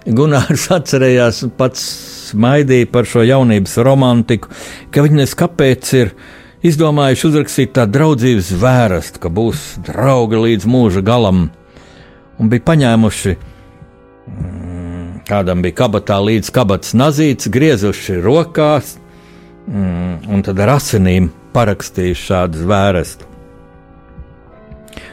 Gunārs 0.06 0.66
atcerējās 0.74 1.44
pats 1.58 1.86
smaidīja 2.26 2.88
par 2.92 3.08
šo 3.08 3.24
jaunības 3.26 3.76
romantiku, 3.86 4.50
ka 4.90 5.04
viņi 5.04 5.20
nes 5.22 5.34
kāpēc 5.38 5.92
ir 6.00 6.12
izdomājuši 6.66 7.26
uzrakstīt 7.28 7.74
tādu 7.76 7.98
draudzības 7.98 8.52
vērastu, 8.62 9.22
ka 9.22 9.32
būs 9.32 9.64
draugi 9.86 10.42
līdz 10.42 10.68
mūža 10.70 11.04
galam, 11.06 11.48
un 12.40 12.52
bija 12.52 12.66
paņēmuši. 12.66 13.36
Mm, 14.26 15.08
kādam 15.28 15.62
bija 15.62 15.78
kabatā 15.82 16.18
līdz 16.22 16.50
kabatas 16.54 16.96
nazīts, 16.98 17.50
griezuši 17.52 18.18
rokās, 18.24 18.96
mm, 19.68 20.26
un 20.32 20.46
tad 20.46 20.60
ar 20.64 20.76
asinīm 20.78 21.30
parakstījuši 21.54 22.26
šādu 22.30 22.66
vērastu. 22.68 23.32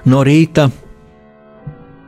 No 0.09 0.23
rīta 0.25 0.69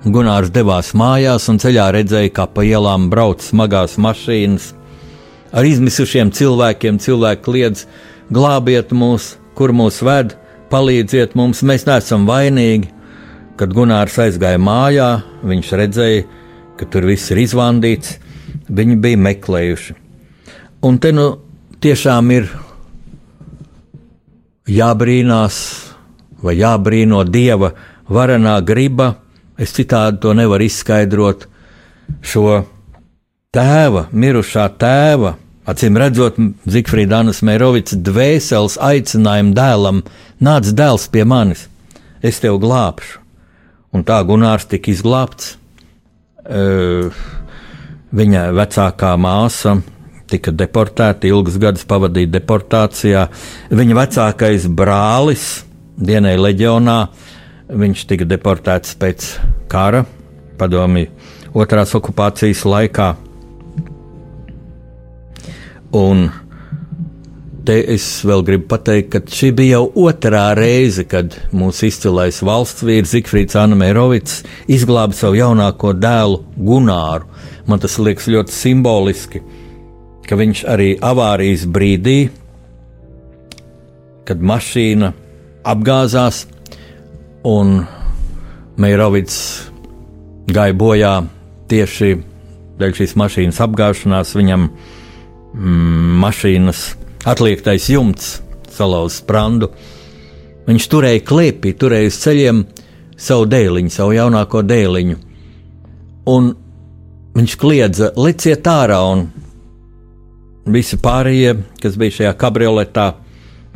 Gunārs 0.05 0.51
devās 0.53 0.91
mājās 0.93 1.47
un 1.49 1.57
ceļā 1.57 1.87
redzēja, 1.95 2.29
kā 2.29 2.43
pa 2.45 2.61
ielām 2.61 3.07
brauc 3.09 3.41
smagās 3.41 3.95
mašīnas, 3.97 4.67
ar 5.55 5.65
izmisušiem 5.67 6.33
cilvēkiem. 6.35 6.99
Cilvēki 6.99 7.45
kliedz, 7.45 7.85
glābiet 8.33 8.91
mūs, 8.95 9.35
kur 9.55 9.73
mūs 9.75 10.01
ved, 10.05 10.35
palīdziet 10.71 11.35
mums, 11.39 11.63
mēs 11.63 11.87
neesam 11.87 12.27
vainīgi. 12.29 12.91
Kad 13.55 13.71
Gunārs 13.71 14.17
aizgāja 14.19 14.59
mājā, 14.59 15.09
viņš 15.47 15.71
redzēja, 15.79 16.25
ka 16.75 16.87
tur 16.91 17.07
viss 17.07 17.31
ir 17.31 17.39
izvandīts, 17.39 18.17
viņi 18.67 18.97
bija 18.99 19.21
meklējuši. 19.29 19.95
Un 20.83 20.99
te 20.99 21.13
nu 21.15 21.29
tiešām 21.79 22.33
ir 22.35 22.49
jābrīnās 24.67 25.59
vai 26.43 26.57
jābrīno 26.59 27.23
dieva 27.29 27.71
varenā 28.11 28.57
griba. 28.65 29.13
Es 29.55 29.71
citādi 29.71 30.19
to 30.19 30.35
nevaru 30.35 30.67
izskaidrot. 30.67 31.47
Šo 32.19 32.59
tēva, 33.55 34.09
mirušā 34.11 34.67
tēva 34.75 35.37
Acīm 35.65 35.97
redzot, 35.97 36.35
Zifrīda 36.69 37.23
Annas 37.23 37.41
Mērovics 37.45 37.97
dvēseles 38.05 38.75
aicinājumu 38.85 39.55
dēlam, 39.57 40.03
nāc 40.37 40.69
dēls 40.77 41.07
pie 41.09 41.23
manis, 41.25 41.65
es 42.21 42.37
tevi 42.43 42.59
glābšu. 42.61 43.17
Un 43.95 44.03
tā 44.05 44.19
Gunārs 44.27 44.67
tika 44.69 44.91
izglābts. 44.91 45.55
Viņa 48.15 48.41
vecākā 48.53 49.15
māsa 49.17 49.77
tika 50.29 50.53
deportēta, 50.53 51.29
ilgus 51.29 51.57
gadus 51.61 51.85
pavadīja 51.89 52.33
deportācijā. 52.35 53.25
Viņa 53.73 53.97
vecākais 53.97 54.69
brālis 54.69 55.63
dienai 55.97 56.35
leģionā, 56.37 56.99
viņš 57.73 58.05
tika 58.09 58.27
deportēts 58.29 58.97
pēc 59.01 59.29
kara, 59.71 60.03
padomju 60.59 61.09
otrās 61.55 61.95
okupācijas 61.97 62.65
laikā. 62.67 63.13
Un 65.95 66.27
te 67.65 67.77
es 67.95 68.05
vēl 68.27 68.43
gribu 68.45 68.67
pateikt, 68.75 69.09
ka 69.13 69.21
šī 69.25 69.51
bija 69.57 69.79
jau 69.79 70.07
otrā 70.09 70.49
reize, 70.57 71.05
kad 71.09 71.33
mūsu 71.55 71.87
izcilais 71.89 72.41
valsts 72.45 72.85
vīrs 72.85 73.13
Zifrits 73.15 73.57
Anamērovics 73.57 74.41
izglāba 74.71 75.17
savu 75.17 75.39
jaunāko 75.39 75.93
dēlu 75.97 76.43
Gunāru. 76.57 77.29
Man 77.65 77.81
tas 77.81 77.97
liekas 77.97 78.27
ļoti 78.29 78.53
simboliski, 78.53 79.41
ka 80.27 80.37
viņš 80.37 80.65
arī 80.69 80.91
avārijas 81.01 81.65
brīdī, 81.65 82.19
kad 84.25 84.41
mašīna 84.41 85.13
apgāzās 85.65 86.45
un 87.45 87.79
Meirovits 88.81 89.37
gāja 90.51 90.75
bojā 90.75 91.15
tieši 91.71 92.15
dēļ 92.79 92.95
šīs 92.97 93.15
mašīnas 93.17 93.61
apgāšanās, 93.63 94.33
viņam 94.35 94.67
mm, 95.55 96.15
mašīnas 96.21 96.81
atliektais 97.25 97.89
jumts 97.89 98.39
salauz 98.75 99.19
sprandu. 99.21 99.71
Viņš 100.65 100.87
turēja 100.91 101.23
klēpī, 101.25 101.75
turēja 101.77 102.09
uz 102.11 102.19
ceļiem 102.23 102.63
savu 103.17 103.45
dēliņu, 103.49 103.93
savu 103.93 104.15
jaunāko 104.17 104.63
dēliņu. 104.65 105.17
Un 106.31 106.51
viņš 107.37 107.55
kliedza, 107.61 108.11
leciet 108.17 108.65
ārā, 108.67 108.99
un 109.13 109.27
visi 110.73 110.97
pārējie, 110.97 111.53
kas 111.83 111.99
bija 112.01 112.19
šajā 112.19 112.33
kabrioletā, 112.41 113.11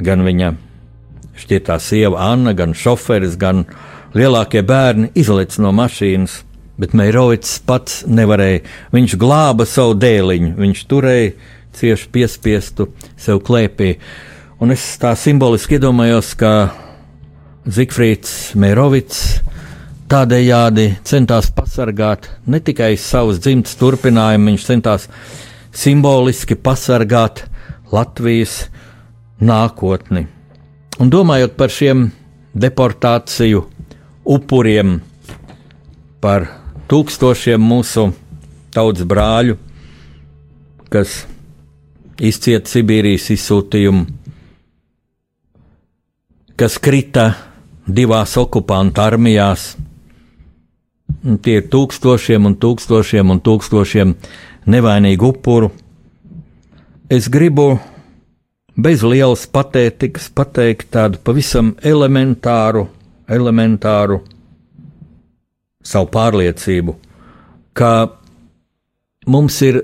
gan 0.01 0.25
viņa 0.25 0.53
šķietā 1.39 1.77
sieva 1.79 2.31
Anna, 2.31 2.55
gan 2.57 2.73
šoferis, 2.75 3.37
gan 3.39 3.67
lielākie 4.17 4.65
bērni, 4.65 5.11
izlec 5.15 5.59
no 5.61 5.71
mašīnas 5.75 6.41
Bet 6.79 6.93
Meirovits 6.95 7.57
pats 7.67 8.05
nevarēja. 8.07 8.61
Viņš 8.95 9.17
glāba 9.19 9.65
savu 9.67 9.97
dēliņu, 9.99 10.53
viņš 10.55 10.83
turēja 10.87 11.33
cieši 11.79 12.11
piespiestu 12.13 12.89
sev 13.19 13.41
klēpī. 13.47 13.95
Un 14.59 14.75
es 14.75 14.83
tā 14.99 15.13
simboliski 15.15 15.77
iedomājos, 15.77 16.33
ka 16.39 16.51
Zigfrīds 17.69 18.55
Meirovits 18.59 19.39
tādējādi 20.09 20.87
centās 21.05 21.51
pasargāt 21.53 22.27
ne 22.49 22.59
tikai 22.63 22.95
savus 22.97 23.39
dzimtas 23.43 23.77
turpinājumu, 23.79 24.51
viņš 24.51 24.65
centās 24.65 25.07
simboliski 25.75 26.57
pasargāt 26.57 27.43
Latvijas 27.93 28.65
nākotni. 29.39 30.25
Un 30.99 31.11
domājot 31.13 31.55
par 31.55 31.71
šiem 31.71 32.09
deportāciju 32.57 33.63
upuriem, 34.27 34.97
par 36.19 36.47
tūkstošiem 36.89 37.61
mūsu 37.61 38.09
tautas 38.73 39.05
brāļu, 39.07 39.55
kas 40.89 41.23
izcieta 42.19 42.69
Sibīrijas 42.69 43.29
izsūtījumu, 43.33 44.05
kas 46.59 46.77
krita 46.83 47.29
divās 47.87 48.35
okupantu 48.37 49.01
armijās. 49.03 49.73
Tie 51.43 51.59
ir 51.59 51.69
tūkstošiem 51.71 52.45
un 52.47 52.55
tūkstošiem 52.61 53.31
un 53.33 53.39
tūkstošiem 53.43 54.13
nevainīgu 54.69 55.31
upuru. 55.33 55.71
Es 57.09 57.27
gribu 57.31 57.79
bez 58.77 59.03
lielas 59.03 59.47
patētikas 59.49 60.29
pateikt 60.35 60.91
tādu 60.93 61.19
pavisam 61.23 61.73
elementāru, 61.83 62.85
elementāru 63.27 64.21
savu 65.83 66.09
pārliecību, 66.13 66.95
ka 67.73 67.91
mums 69.27 69.57
ir 69.65 69.81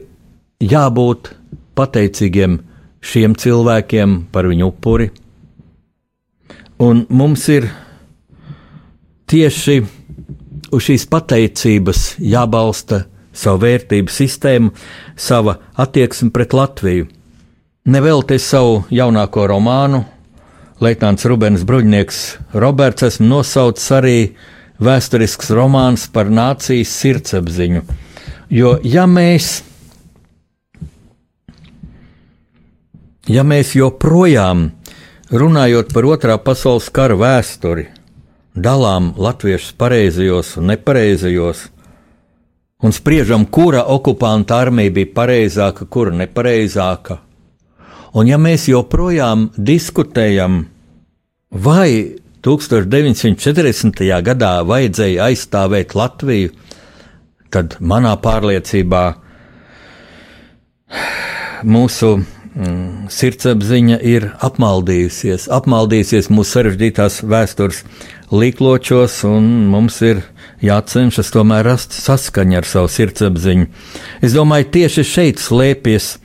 jābūt 0.62 1.32
pateicīgiem 1.78 2.60
šiem 3.06 3.36
cilvēkiem 3.38 4.16
par 4.34 4.48
viņu 4.50 4.70
upuri, 4.72 5.10
un 6.82 7.06
mums 7.10 7.46
ir 7.54 7.70
tieši 9.30 9.78
uz 10.76 10.88
šīs 10.88 11.06
pateicības 11.12 12.16
jābalsta 12.20 13.06
savu 13.36 13.62
vērtību 13.66 14.12
sistēmu, 14.12 14.72
sava 15.16 15.60
attieksme 15.76 16.32
pret 16.36 16.56
Latviju. 16.56 17.08
Nevelties 17.86 18.48
savu 18.50 18.84
jaunāko 18.90 19.46
romānu, 19.52 20.02
Leitnants 20.82 21.24
Rubens 21.30 21.64
Bruģnieks 21.64 22.22
Roberts 22.60 23.06
esmu 23.06 23.30
nosaucis 23.30 23.92
arī 23.96 24.18
vēsturisks 24.84 25.54
romāns 25.56 26.08
par 26.12 26.28
nācijas 26.28 26.92
sirdsapziņu. 27.00 27.86
Jo 28.52 28.74
ja 28.84 29.06
mēs, 29.08 29.62
ja 33.28 33.44
mēs 33.44 33.74
joprojām 33.76 34.70
runājot 35.32 35.94
par 35.94 36.08
otrā 36.10 36.38
pasaules 36.42 36.90
kara 36.94 37.18
vēsturi, 37.18 37.88
dalām 38.56 39.14
latviešus 39.18 39.74
pareizajos 39.80 40.56
un 40.60 40.70
nepareizajos, 40.72 41.66
un 42.86 42.94
spriežam, 42.94 43.46
kura 43.46 43.86
okupanta 43.90 44.60
armija 44.62 44.94
bija 44.94 45.14
pareizāka, 45.16 45.88
kura 45.90 46.14
nepareizāka. 46.14 47.20
Un 48.16 48.30
ja 48.30 48.38
mēs 48.40 48.70
joprojām 48.70 49.50
diskutējam, 49.58 50.62
vai 51.52 52.16
1940. 52.46 54.06
gadā 54.24 54.54
vajadzēja 54.64 55.32
aizstāvēt 55.32 55.96
Latviju, 55.98 56.54
tad 57.52 57.76
manā 57.80 58.14
pārliecībā 58.22 59.04
mūsu 61.66 62.14
mm, 62.56 63.08
sirdsapziņa 63.12 64.00
ir 64.08 64.30
apmaldījusies, 64.44 65.50
apmaldījusies 65.54 66.32
mūsu 66.34 66.58
sarežģītās 66.58 67.22
vēstures 67.28 67.84
līkločos, 68.34 69.22
un 69.30 69.68
mums 69.72 70.02
ir 70.06 70.24
jācenšas 70.66 71.32
tomēr 71.36 71.66
rast 71.68 71.96
saskaņu 71.98 72.60
ar 72.60 72.68
savu 72.70 72.92
sirdsapziņu. 72.92 73.68
Es 74.26 74.36
domāju, 74.36 74.72
tieši 74.80 75.06
šeit 75.08 75.44
slēpjas 75.44 76.16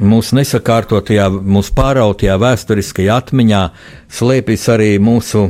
mūsu 0.00 0.38
nesakārtotajā, 0.38 1.28
mūsu 1.28 1.74
pārautajā 1.76 2.36
vēsturiskajā 2.40 3.18
atmiņā, 3.20 3.62
slēpjas 4.12 4.68
arī 4.72 4.90
mūsu 5.02 5.48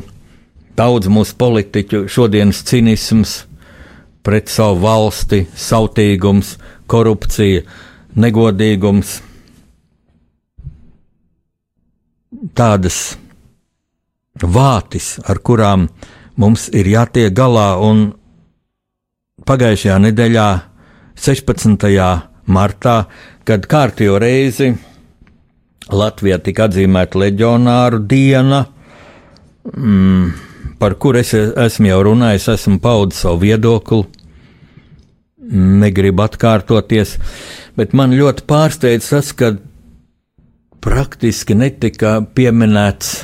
daudz 0.78 1.10
mūsu 1.12 1.36
politiķu 1.38 2.06
šodienas 2.10 2.64
cinisms 2.66 3.44
pret 4.24 4.48
savu 4.48 4.80
valsti, 4.82 5.44
sautīgums, 5.54 6.56
korupcija, 6.90 7.62
negodīgums. 8.16 9.18
Tādas 12.52 13.16
vātis, 14.36 15.14
ar 15.24 15.38
kurām 15.40 15.88
mums 16.36 16.66
ir 16.76 16.90
jātiek 16.90 17.32
galā, 17.32 17.70
pagājušajā 19.48 19.98
nedēļā, 20.04 20.48
16. 21.16 21.86
martā, 22.50 22.96
kad 23.46 23.64
kārtējo 23.70 24.18
reizi 24.20 24.74
Latvijā 25.92 26.38
tika 26.42 26.66
atzīmēta 26.68 27.20
leģionāru 27.20 28.02
diena, 28.08 28.64
mm, 29.72 30.30
par 30.80 30.96
kuru 31.00 31.20
es 31.20 31.32
esmu 31.34 31.92
jau 31.92 32.00
runājis, 32.10 32.48
esmu 32.56 32.80
paudis 32.80 33.20
savu 33.24 33.44
viedokli, 33.44 34.04
negribu 35.54 36.24
atkārtoties, 36.24 37.18
bet 37.76 37.92
man 37.92 38.16
ļoti 38.16 38.46
pārsteidz 38.48 39.10
tas, 39.12 39.32
ka 39.32 39.54
praktiski 40.84 41.54
netika 41.56 42.18
pieminēts 42.36 43.22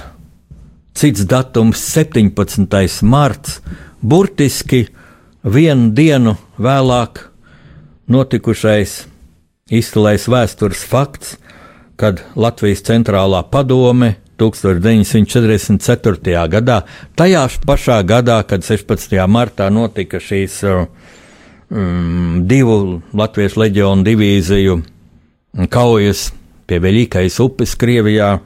cits 0.96 1.26
datums- 1.28 1.76
17. 1.94 3.02
marts, 3.02 3.60
burtiski 4.00 4.86
vienu 5.44 5.90
dienu 5.92 6.36
vēlāk 6.58 7.18
notikušais 8.08 9.06
izcilais 9.70 10.28
vēstures 10.28 10.84
fakts, 10.88 11.36
kad 11.96 12.22
Latvijas 12.34 12.82
centrālā 12.82 13.42
padome 13.50 14.14
1944. 14.38 16.48
gadā, 16.48 16.82
tajā 17.16 17.48
pašā 17.66 18.02
gadā, 18.04 18.46
kad 18.46 18.64
16. 18.64 19.26
martā 19.28 19.70
notika 19.70 20.16
šīs 20.16 20.64
um, 20.64 20.86
divu 22.46 23.02
Latviešu 23.12 23.60
leģionu 23.60 24.04
divīziju 24.04 24.82
kaujas 25.68 26.32
pie 26.70 26.78
Veļīkais 26.78 27.40
upes 27.42 27.74
Krievijā, 27.78 28.36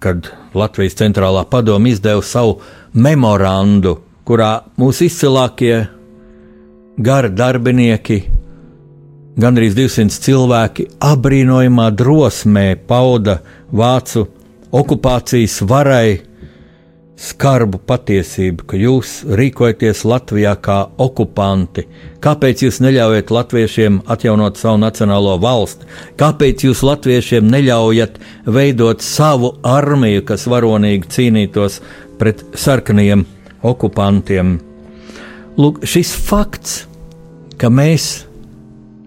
kad 0.00 0.30
Latvijas 0.54 0.94
centrālā 1.00 1.42
padome 1.50 1.90
izdeva 1.90 2.22
savu 2.22 2.60
memorandu, 2.94 3.96
kurā 4.24 4.52
mūsu 4.78 5.08
izcilākie 5.08 5.74
gara 7.00 7.30
darbinieki, 7.34 8.20
gandrīz 9.40 9.74
200 9.74 10.22
cilvēki, 10.22 10.86
apbrīnojamā 11.10 11.88
drosmē 11.98 12.66
pauda 12.86 13.40
vācu 13.74 14.26
okupācijas 14.70 15.60
varai 15.66 16.29
skarbu 17.20 17.82
patiesību, 17.84 18.64
ka 18.70 18.78
jūs 18.80 19.20
rīkojaties 19.36 20.06
Latvijā 20.08 20.54
kā 20.64 20.78
okupanti. 21.00 21.84
Kāpēc 22.24 22.64
jūs 22.64 22.80
neļaujat 22.80 23.32
latviešiem 23.34 23.98
atjaunot 24.10 24.56
savu 24.60 24.80
nacionālo 24.80 25.36
valsti? 25.42 25.88
Kāpēc 26.20 26.64
jūs 26.64 26.80
latviešiem 26.86 27.50
neļaujat 27.52 28.16
veidot 28.48 29.04
savu 29.04 29.52
armiju, 29.66 30.24
kas 30.30 30.48
varonīgi 30.48 31.12
cīnītos 31.12 31.80
pret 32.20 32.42
sarkaniem 32.56 33.26
okupantiem? 33.68 34.56
Lūk, 35.60 35.82
šis 35.84 36.14
fakts, 36.24 36.84
ka 37.60 37.68
mēs 37.68 38.24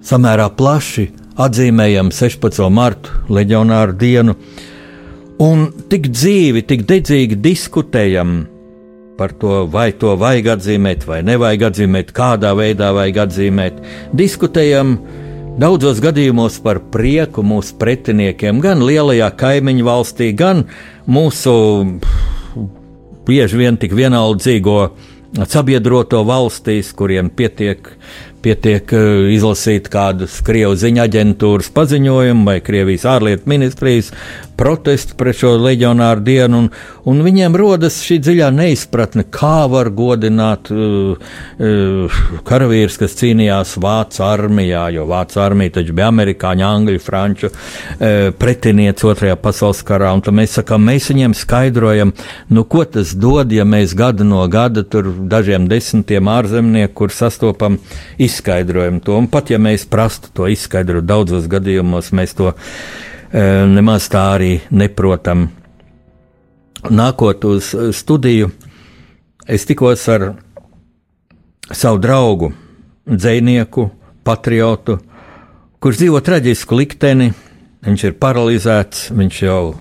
samērā 0.05 0.51
plaši 0.53 1.07
atzīmējam 1.41 2.11
16. 2.14 2.61
martu 2.70 3.18
leģionāru 3.34 3.97
dienu, 3.97 4.38
Un 5.44 5.64
tik 5.91 6.08
dzīvi, 6.14 6.62
tik 6.70 6.86
dedzīgi 6.88 7.39
diskutējam 7.41 8.44
par 9.18 9.34
to, 9.41 9.64
vai 9.70 9.91
to 10.00 10.14
vajag 10.20 10.54
atzīmēt, 10.56 11.06
vai 11.10 11.20
nevajag 11.26 11.68
atzīmēt, 11.70 12.14
kādā 12.16 12.54
veidā 12.58 12.91
vajag 12.96 13.20
atzīmēt. 13.26 13.82
Diskutējam 14.16 14.96
daudzos 15.62 16.00
gadījumos 16.04 16.60
par 16.64 16.80
prieku 16.94 17.44
mūsu 17.46 17.76
pretiniekiem, 17.82 18.62
gan 18.64 18.86
lielajā 18.86 19.30
kaimiņu 19.41 19.88
valstī, 19.88 20.32
gan 20.38 20.66
mūsu 21.10 21.56
bieži 23.28 23.60
vien 23.60 23.80
tik 23.82 23.96
vienaldzīgo 23.98 24.78
sabiedroto 25.50 26.24
valstīs, 26.28 26.94
kuriem 26.96 27.32
pietiek 27.34 27.89
Pietiek 28.44 28.91
uh, 28.96 29.30
izlasīt 29.34 29.88
kādus 29.94 30.41
Krievijas 30.46 30.84
ziņu 30.84 31.04
aģentūras 31.06 31.72
paziņojumu 31.76 32.48
vai 32.50 32.58
Krievijas 32.64 33.06
ārlietu 33.08 33.50
ministrijas 33.50 34.12
protestu 34.58 35.16
pret 35.18 35.38
šo 35.38 35.56
leģionāru 35.62 36.24
dienu, 36.24 36.60
un, 36.64 36.68
un 37.10 37.22
viņiem 37.26 37.56
rodas 37.58 37.98
šī 38.06 38.20
dziļā 38.24 38.50
neizpratne, 38.54 39.26
kā 39.34 39.66
var 39.72 39.89
godināt 39.96 40.70
uh, 40.74 41.16
uh, 41.18 42.20
karavīrus, 42.48 43.00
kas 43.02 43.18
cīnījās 43.20 43.76
Vācu 43.84 44.24
armijā, 44.28 44.86
jo 44.96 45.08
Vācu 45.10 45.41
armija 45.44 45.80
taču 45.80 45.96
bija 45.98 46.10
amerikāņu, 46.14 46.66
angļu, 46.68 47.02
franču 47.04 47.50
uh, 47.50 48.30
pretinieci 48.39 49.08
otrajā 49.10 49.38
pasaules 49.41 49.84
karā, 49.88 50.14
un 50.14 50.24
tad 50.26 50.38
mēs 50.38 50.58
sakām, 50.60 50.86
mēs 50.91 51.10
viņiem 51.12 51.36
skaidrojam, 51.38 52.14
nu 52.54 52.66
ko 52.70 52.86
tas 52.86 53.16
dod, 53.18 53.52
ja 53.54 53.66
mēs 53.68 53.96
gadu 53.98 54.28
no 54.28 54.46
gada 54.52 54.86
tur 54.86 55.10
dažiem 55.32 55.68
desmitiem 55.72 56.30
ārzemnieku, 56.30 56.94
kur 57.04 57.16
sastopam, 57.16 57.80
izskaidrojam 58.34 58.97
to, 59.05 59.21
un 59.21 59.29
pat 59.29 59.53
ja 59.53 59.61
mēs 59.61 59.86
prastu 59.86 60.34
to 60.34 60.49
izskaidrot 60.49 61.05
daudzos 61.05 61.45
gadījumos, 61.51 62.09
mēs 62.17 62.34
to 62.34 62.53
nemaz 63.34 64.09
tā 64.13 64.25
arī 64.36 64.55
neprotam. 64.73 65.47
Nākot 66.84 67.45
uz 67.47 67.69
studiju, 67.95 68.49
es 69.47 69.63
tikos 69.69 70.03
ar 70.11 70.34
savu 71.71 72.01
draugu, 72.03 72.51
dzinieku, 73.07 73.88
patriotu, 74.23 74.97
kurš 75.79 76.01
dzīvo 76.01 76.19
traģisku 76.23 76.79
likteni. 76.79 77.31
Viņš 77.84 78.03
ir 78.07 78.13
paralizēts, 78.15 79.09
viņš 79.11 79.39
jau 79.43 79.73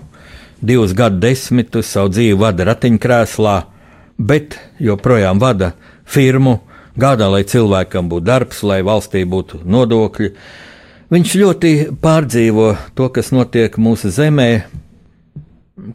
divus 0.59 0.91
gadu 0.95 1.21
desmitus 1.23 1.91
savu 1.91 2.11
dzīvi 2.11 2.35
vada 2.39 2.65
ratiņkrēslā, 2.67 3.55
bet 4.19 4.57
joprojām 4.83 5.39
vada 5.39 5.71
firmu, 6.03 6.57
gādā, 6.99 7.31
lai 7.31 7.43
cilvēkam 7.47 8.11
būtu 8.11 8.27
darbs, 8.27 8.63
lai 8.67 8.81
valstī 8.85 9.23
būtu 9.29 9.63
nodokļi, 9.65 10.33
Viņš 11.13 11.33
ļoti 11.37 11.71
pārdzīvo 12.01 12.71
to, 12.97 13.05
kas 13.13 13.27
notiek 13.35 13.75
mūsu 13.77 14.09
zemē, 14.09 14.63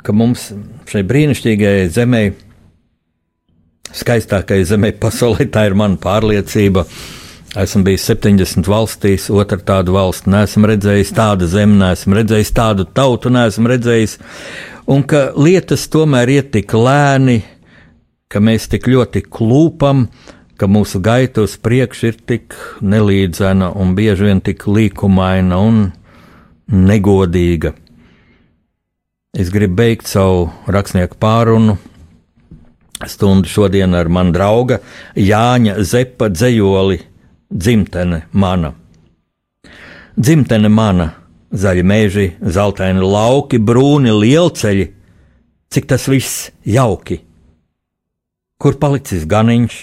ka 0.06 0.12
mums 0.14 0.44
šai 0.86 1.02
brīnišķīgajai 1.10 1.88
zemē, 1.90 2.20
skaistākajai 3.98 4.68
zemē 4.68 4.92
pasaulē, 5.02 5.48
tā 5.50 5.64
ir 5.66 5.74
mana 5.80 5.98
pārliecība. 5.98 6.84
Esmu 7.58 7.82
bijis 7.88 8.04
70 8.12 8.70
valstīs, 8.70 9.26
otrā 9.34 9.58
tāda 9.58 9.90
valsts, 9.96 10.28
neesmu 10.30 10.70
redzējis 10.70 11.10
tādu 11.16 11.50
zemi, 11.50 11.80
neesmu 11.80 12.20
redzējis 12.20 12.54
tādu 12.54 12.86
tautu, 12.86 13.32
neesmu 13.34 13.72
redzējis. 13.72 14.18
Un 14.86 15.02
ka 15.02 15.32
lietas 15.34 15.88
tomēr 15.90 16.30
iet 16.36 16.52
tik 16.54 16.76
lēni, 16.78 17.40
ka 18.30 18.38
mēs 18.44 18.70
tik 18.70 18.86
ļoti 18.92 19.24
klūpam, 19.26 20.06
ka 20.58 20.66
mūsu 20.66 21.00
gaita 21.02 21.44
uz 21.46 21.54
priekšu 21.62 22.10
ir 22.10 22.16
tik 22.26 22.56
nelīdzena 22.82 23.70
un 23.78 23.94
bieži 23.98 24.26
vien 24.26 24.40
tik 24.42 24.66
līkumaina 24.66 25.58
un 25.62 25.84
negodīga. 26.68 27.74
Es 29.38 29.52
gribu 29.54 29.78
beigt 29.78 30.08
savu 30.10 30.48
rakstnieku 30.66 31.18
pārunu 31.20 31.76
stundu 33.06 33.46
šodien 33.46 33.94
ar 33.94 34.08
manu 34.10 34.34
draugu 34.34 34.80
Jāņa 35.14 35.76
Zepa 35.86 36.26
dzējoli 36.32 36.98
dzimtene 37.48 38.24
mana. 38.32 38.72
Dzimtene 40.18 40.68
mana, 40.68 41.12
zaļi 41.54 41.84
meži, 41.86 42.26
zeltaini 42.42 43.04
lauki, 43.04 43.60
brūni 43.62 44.10
lielceļi, 44.10 44.88
cik 45.70 45.86
tas 45.86 46.08
viss 46.10 46.48
jauki. 46.66 47.20
Kur 48.58 48.74
palicis 48.82 49.22
ganiņš? 49.30 49.78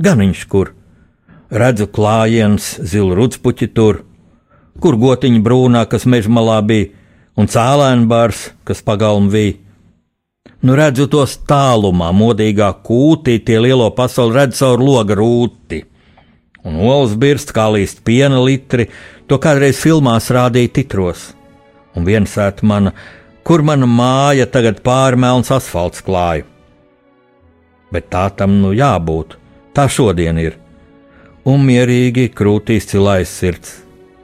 Ganiņš 0.00 0.44
kur, 0.48 0.70
redzu 1.52 1.84
klājiens, 1.92 2.78
zilu 2.88 3.12
rudspuķi 3.18 3.66
tur, 3.76 3.98
kur 4.80 4.96
gotiņa 4.96 5.40
brūnā, 5.44 5.82
kas 5.92 6.06
mežmalā 6.08 6.54
bija, 6.64 6.86
un 7.36 7.50
cēlēnbārs, 7.52 8.46
kas 8.64 8.80
pagalm 8.86 9.26
bija. 9.28 9.58
Nu 10.64 10.72
redzu 10.78 11.04
tos 11.12 11.34
tālumā, 11.44 12.14
modīgā 12.16 12.70
kūtī, 12.86 13.34
tie 13.44 13.58
lielo 13.60 13.90
pasauli 13.96 14.38
redz 14.38 14.62
caur 14.62 14.80
loga 14.80 15.18
rūti. 15.20 15.82
Un 16.64 16.80
olas 16.80 17.12
birst 17.20 17.52
kā 17.56 17.66
līst 17.74 18.00
piena 18.04 18.40
litri, 18.40 18.88
to 19.28 19.36
kādreiz 19.36 19.82
filmās 19.84 20.30
rādīja 20.32 20.72
titros. 20.80 21.26
Un 21.92 22.08
viensēt 22.08 22.64
mana, 22.64 22.94
kur 23.44 23.60
mana 23.60 23.84
māja 23.84 24.48
tagad 24.48 24.80
pārmelns 24.80 25.52
asfalts 25.52 26.00
klāja. 26.08 26.48
Bet 27.92 28.08
tā 28.08 28.30
tam 28.32 28.62
nu 28.62 28.72
jābūt 28.72 29.39
Tā 29.74 29.86
šodien 29.86 30.38
ir. 30.42 30.56
Un 31.46 31.62
mierīgi 31.66 32.28
krūtīs 32.34 32.88
cilājas 32.90 33.32
sirds. 33.38 33.76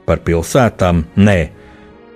Par 0.07 0.21
pilsētām 0.23 1.05
nē, 1.19 1.37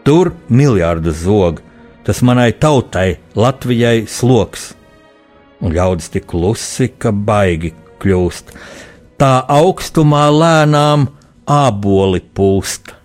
tur 0.08 0.34
miljardus 0.48 1.24
zog, 1.26 1.60
tas 2.08 2.22
manai 2.24 2.52
tautai, 2.52 3.20
Latvijai, 3.36 4.06
sloks. 4.08 4.72
Un 5.62 5.76
ļaudis 5.76 6.12
tik 6.14 6.28
klusi, 6.32 6.90
ka 6.98 7.12
baigi 7.12 7.74
kļūst. 8.02 8.56
Tā 9.20 9.34
augstumā 9.52 10.26
lēnām 10.34 11.08
āboli 11.46 12.24
pūst. 12.36 12.96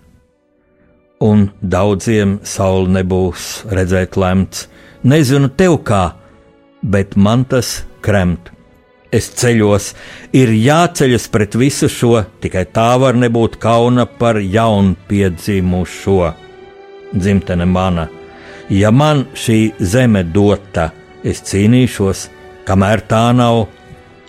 Un 1.23 1.47
daudziem 1.61 2.37
saule 2.45 2.91
nebūs 2.99 3.65
redzēt 3.73 4.19
lemts. 4.19 4.67
Nezinu 5.07 5.49
tev 5.49 5.79
kā, 5.87 6.03
bet 6.81 7.15
man 7.15 7.45
tas 7.49 7.81
kremt 8.05 8.51
es 9.11 9.29
ceļos, 9.39 9.93
ir 10.35 10.51
jāceļas 10.51 11.27
pret 11.31 11.55
visu 11.59 11.89
šo, 11.91 12.21
tikai 12.43 12.65
tā 12.73 12.89
var 12.99 13.17
nebūt 13.17 13.57
kauna 13.61 14.05
par 14.19 14.39
jaunpiedzimušo. 14.41 16.19
Dzimtene 17.15 17.65
mana, 17.65 18.07
ja 18.69 18.91
man 18.91 19.25
šī 19.35 19.59
zeme 19.79 20.25
dota, 20.27 20.91
es 21.23 21.41
cīnīšos, 21.47 22.27
kamēr 22.67 23.05
tā 23.07 23.25
nav 23.35 23.65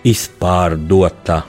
izpārdota. 0.07 1.43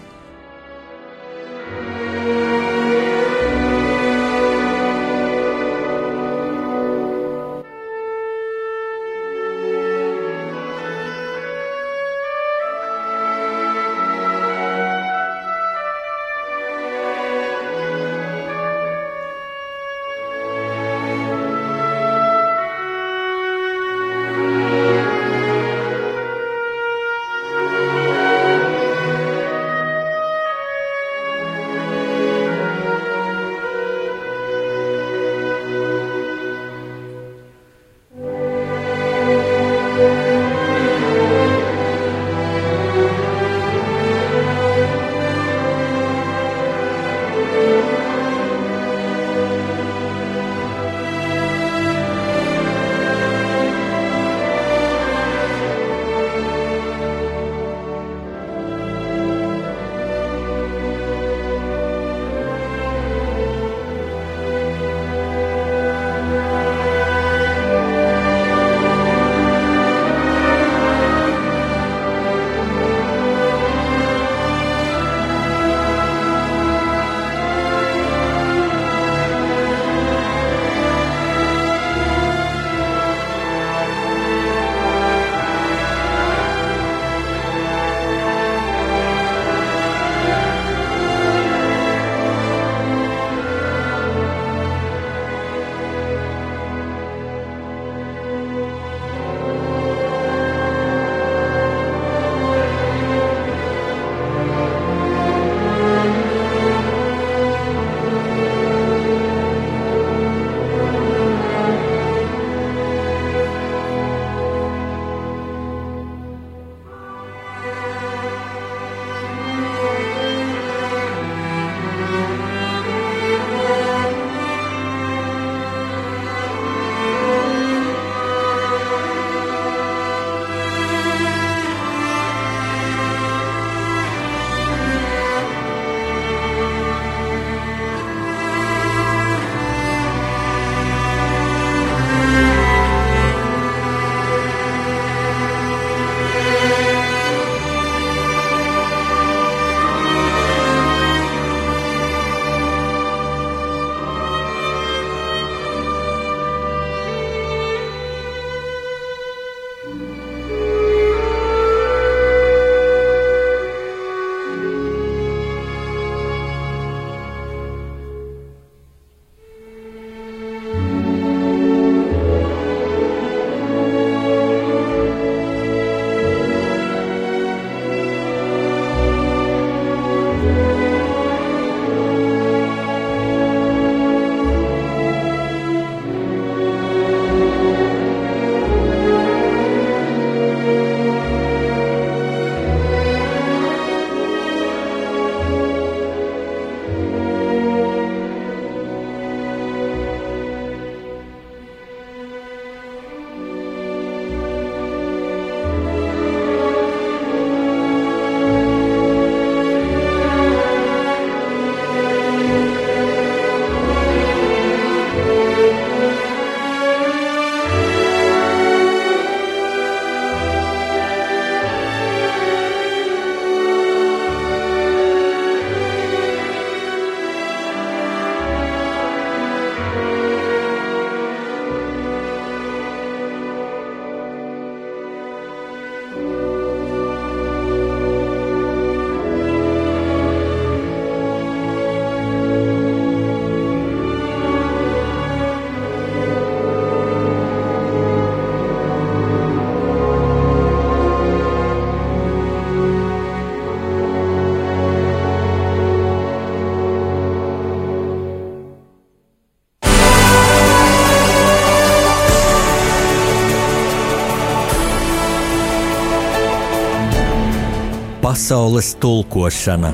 Pasaules 268.40 268.94
tulkošana. 269.00 269.92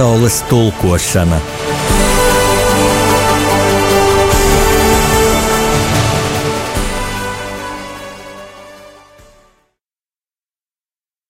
Pasaules 0.00 0.44
tulkošana 0.48 1.40